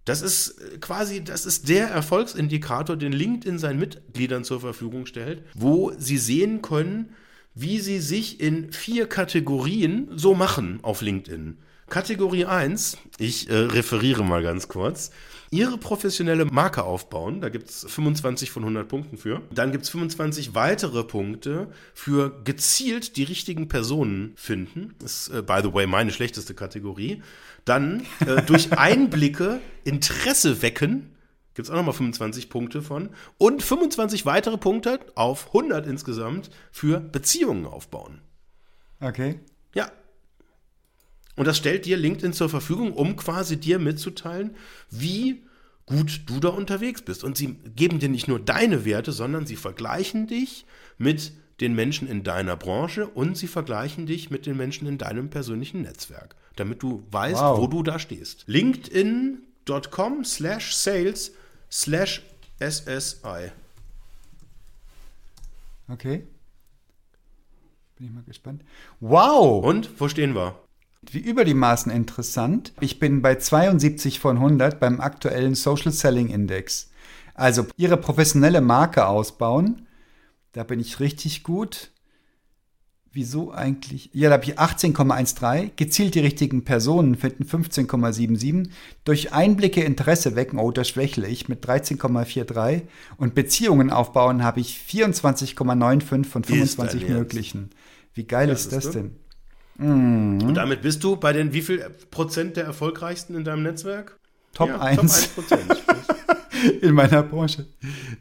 [0.04, 5.44] Das ist äh, quasi, das ist der Erfolgsindikator, den LinkedIn seinen Mitgliedern zur Verfügung stellt,
[5.54, 7.14] wo sie sehen können,
[7.54, 11.58] wie sie sich in vier Kategorien so machen auf LinkedIn.
[11.90, 15.10] Kategorie 1, ich äh, referiere mal ganz kurz,
[15.50, 17.40] ihre professionelle Marke aufbauen.
[17.40, 19.42] Da gibt es 25 von 100 Punkten für.
[19.52, 24.94] Dann gibt es 25 weitere Punkte für gezielt die richtigen Personen finden.
[25.00, 27.22] Das ist, äh, by the way, meine schlechteste Kategorie.
[27.64, 31.14] Dann äh, durch Einblicke Interesse wecken.
[31.54, 33.10] Gibt es auch nochmal 25 Punkte von.
[33.38, 38.20] Und 25 weitere Punkte auf 100 insgesamt für Beziehungen aufbauen.
[39.00, 39.40] Okay.
[39.74, 39.90] Ja.
[41.36, 44.56] Und das stellt dir LinkedIn zur Verfügung, um quasi dir mitzuteilen,
[44.90, 45.44] wie
[45.86, 47.24] gut du da unterwegs bist.
[47.24, 50.66] Und sie geben dir nicht nur deine Werte, sondern sie vergleichen dich
[50.98, 55.28] mit den Menschen in deiner Branche und sie vergleichen dich mit den Menschen in deinem
[55.30, 57.60] persönlichen Netzwerk, damit du weißt, Wow.
[57.60, 58.44] wo du da stehst.
[58.46, 61.32] LinkedIn.com slash sales
[61.70, 62.22] slash
[62.60, 63.50] SSI.
[65.88, 66.26] Okay.
[67.96, 68.62] Bin ich mal gespannt.
[69.00, 69.64] Wow!
[69.64, 70.58] Und wo stehen wir?
[71.02, 72.72] Wie über die Maßen interessant.
[72.80, 76.90] Ich bin bei 72 von 100 beim aktuellen Social Selling Index.
[77.34, 79.86] Also Ihre professionelle Marke ausbauen.
[80.52, 81.90] Da bin ich richtig gut.
[83.12, 84.08] Wieso eigentlich?
[84.12, 85.70] Ja, da habe ich 18,13.
[85.74, 88.68] Gezielt die richtigen Personen finden 15,77.
[89.04, 92.82] Durch Einblicke Interesse wecken, oh, da schwächle ich mit 13,43.
[93.16, 97.08] Und Beziehungen aufbauen habe ich 24,95 von 25 dein Ernst?
[97.08, 97.70] möglichen.
[98.14, 99.16] Wie geil Ja, ist das ist denn?
[99.78, 104.18] Und damit bist du bei den wie viel Prozent der erfolgreichsten in deinem Netzwerk?
[104.52, 104.96] Top ja, 1.
[104.96, 105.62] Top 1 Prozent.
[106.80, 107.66] in meiner Branche.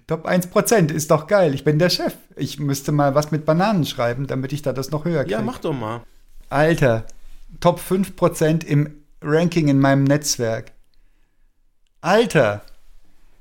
[0.08, 1.54] Top 1% ist doch geil.
[1.54, 2.14] Ich bin der Chef.
[2.36, 5.36] Ich müsste mal was mit Bananen schreiben, damit ich da das noch höher kriege.
[5.36, 6.02] ja, mach doch mal.
[6.50, 7.06] Alter,
[7.60, 10.72] Top 5% im Ranking in meinem Netzwerk.
[12.02, 12.62] Alter.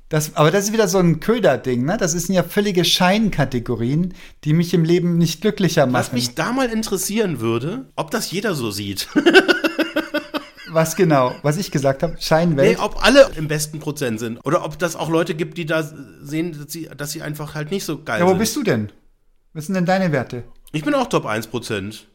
[0.09, 1.99] Das, aber das ist wieder so ein Köder-Ding, ne?
[1.99, 4.15] Das sind ja völlige Scheinkategorien,
[4.45, 6.15] die mich im Leben nicht glücklicher Was machen.
[6.15, 9.09] mich da mal interessieren würde, ob das jeder so sieht.
[10.71, 11.35] was genau?
[11.43, 12.15] Was ich gesagt habe?
[12.15, 12.79] nee, Scheinwelt.
[12.81, 14.39] ob alle im besten Prozent sind.
[14.45, 15.83] Oder ob das auch Leute gibt, die da
[16.23, 18.39] sehen, dass sie, dass sie einfach halt nicht so geil ja, wo sind.
[18.39, 18.93] bist du denn?
[19.55, 20.45] Was sind denn deine Werte?
[20.73, 22.07] Ich bin auch Top 1 Prozent.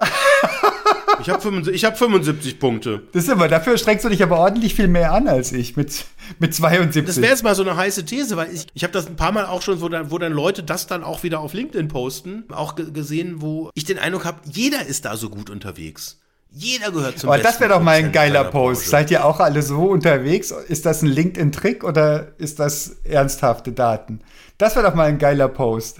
[1.21, 3.01] ich habe 75, ich hab 75 Punkte.
[3.11, 6.05] Das ist aber, dafür strengst du dich aber ordentlich viel mehr an als ich mit,
[6.39, 7.05] mit 72.
[7.05, 9.31] Das wäre jetzt mal so eine heiße These, weil ich, ich habe das ein paar
[9.31, 12.43] Mal auch schon, wo dann, wo dann Leute das dann auch wieder auf LinkedIn posten,
[12.51, 16.19] auch ge gesehen, wo ich den Eindruck habe, jeder ist da so gut unterwegs.
[16.55, 18.87] Jeder gehört zum Aber das wäre doch mal ein geiler Post.
[18.87, 20.51] Seid ihr auch alle so unterwegs?
[20.51, 24.19] Ist das ein LinkedIn-Trick oder ist das ernsthafte Daten?
[24.59, 25.97] Das wäre doch mal ein geiler Post.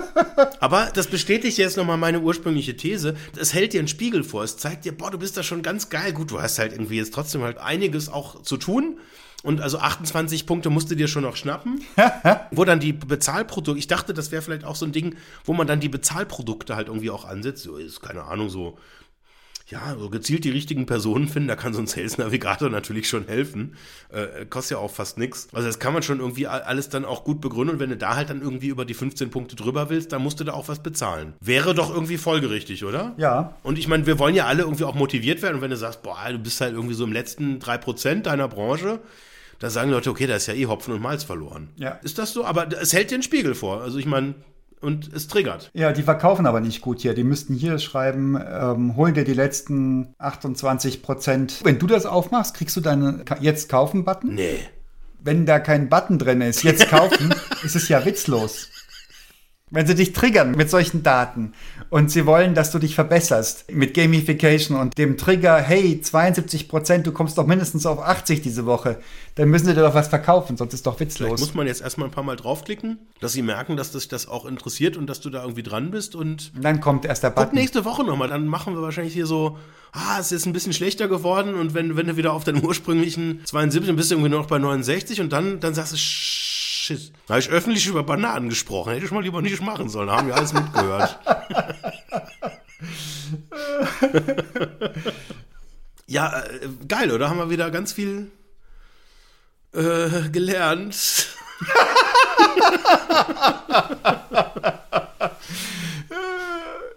[0.60, 3.16] Aber das bestätigt jetzt nochmal meine ursprüngliche These.
[3.38, 4.44] Es hält dir einen Spiegel vor.
[4.44, 6.14] Es zeigt dir, boah, du bist da schon ganz geil.
[6.14, 8.98] Gut, du hast halt irgendwie jetzt trotzdem halt einiges auch zu tun.
[9.42, 11.82] Und also 28 Punkte musst du dir schon noch schnappen.
[12.50, 15.66] wo dann die Bezahlprodukte, ich dachte, das wäre vielleicht auch so ein Ding, wo man
[15.66, 17.64] dann die Bezahlprodukte halt irgendwie auch ansetzt.
[17.64, 18.78] So ist, keine Ahnung, so
[19.72, 23.26] ja, so gezielt die richtigen Personen finden, da kann so ein Sales Navigator natürlich schon
[23.26, 23.74] helfen.
[24.10, 25.48] Äh, kostet ja auch fast nichts.
[25.54, 28.14] Also das kann man schon irgendwie alles dann auch gut begründen und wenn du da
[28.14, 30.82] halt dann irgendwie über die 15 Punkte drüber willst, dann musst du da auch was
[30.82, 31.32] bezahlen.
[31.40, 33.14] Wäre doch irgendwie folgerichtig, oder?
[33.16, 33.56] Ja.
[33.62, 36.02] Und ich meine, wir wollen ja alle irgendwie auch motiviert werden und wenn du sagst,
[36.02, 39.00] boah, du bist halt irgendwie so im letzten 3% deiner Branche,
[39.58, 41.70] da sagen Leute, okay, da ist ja eh Hopfen und Malz verloren.
[41.76, 41.92] Ja.
[42.02, 42.44] Ist das so?
[42.44, 43.80] Aber es hält dir einen Spiegel vor.
[43.80, 44.34] Also ich meine,
[44.82, 45.70] und es triggert.
[45.74, 47.14] Ja, die verkaufen aber nicht gut hier.
[47.14, 51.60] Die müssten hier schreiben, ähm, hol dir die letzten 28 Prozent.
[51.64, 54.34] Wenn du das aufmachst, kriegst du deinen Jetzt kaufen-Button.
[54.34, 54.58] Nee.
[55.20, 58.71] Wenn da kein Button drin ist, jetzt kaufen, ist es ja witzlos.
[59.72, 61.54] Wenn sie dich triggern mit solchen Daten
[61.88, 67.06] und sie wollen, dass du dich verbesserst mit Gamification und dem Trigger, hey, 72 Prozent,
[67.06, 68.98] du kommst doch mindestens auf 80 diese Woche,
[69.34, 71.28] dann müssen sie dir doch was verkaufen, sonst ist doch witzlos.
[71.28, 74.28] Vielleicht muss man jetzt erstmal ein paar Mal draufklicken, dass sie merken, dass dich das
[74.28, 77.44] auch interessiert und dass du da irgendwie dran bist und, dann kommt erst der guck
[77.44, 77.54] Button.
[77.54, 79.56] nächste Woche nochmal, dann machen wir wahrscheinlich hier so,
[79.92, 83.40] ah, es ist ein bisschen schlechter geworden und wenn, wenn du wieder auf deinen ursprünglichen
[83.46, 85.96] 72 und bist du irgendwie nur noch bei 69 und dann, dann sagst du,
[86.82, 90.08] shit, da habe ich öffentlich über Bananen gesprochen, hätte ich mal lieber nicht machen sollen,
[90.08, 91.16] da haben wir alles mitgehört.
[96.06, 97.30] ja, äh, geil, oder?
[97.30, 98.32] Haben wir wieder ganz viel
[99.72, 101.28] äh, gelernt.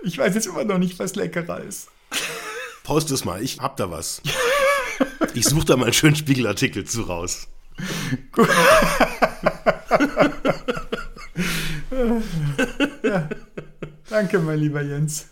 [0.02, 1.90] Ich weiß jetzt immer noch nicht, was leckerer ist.
[2.84, 4.22] Post es mal, ich hab da was.
[5.34, 7.48] Ich suche da mal einen schönen Spiegelartikel zu raus.
[14.10, 15.28] Danke, mein lieber Jens.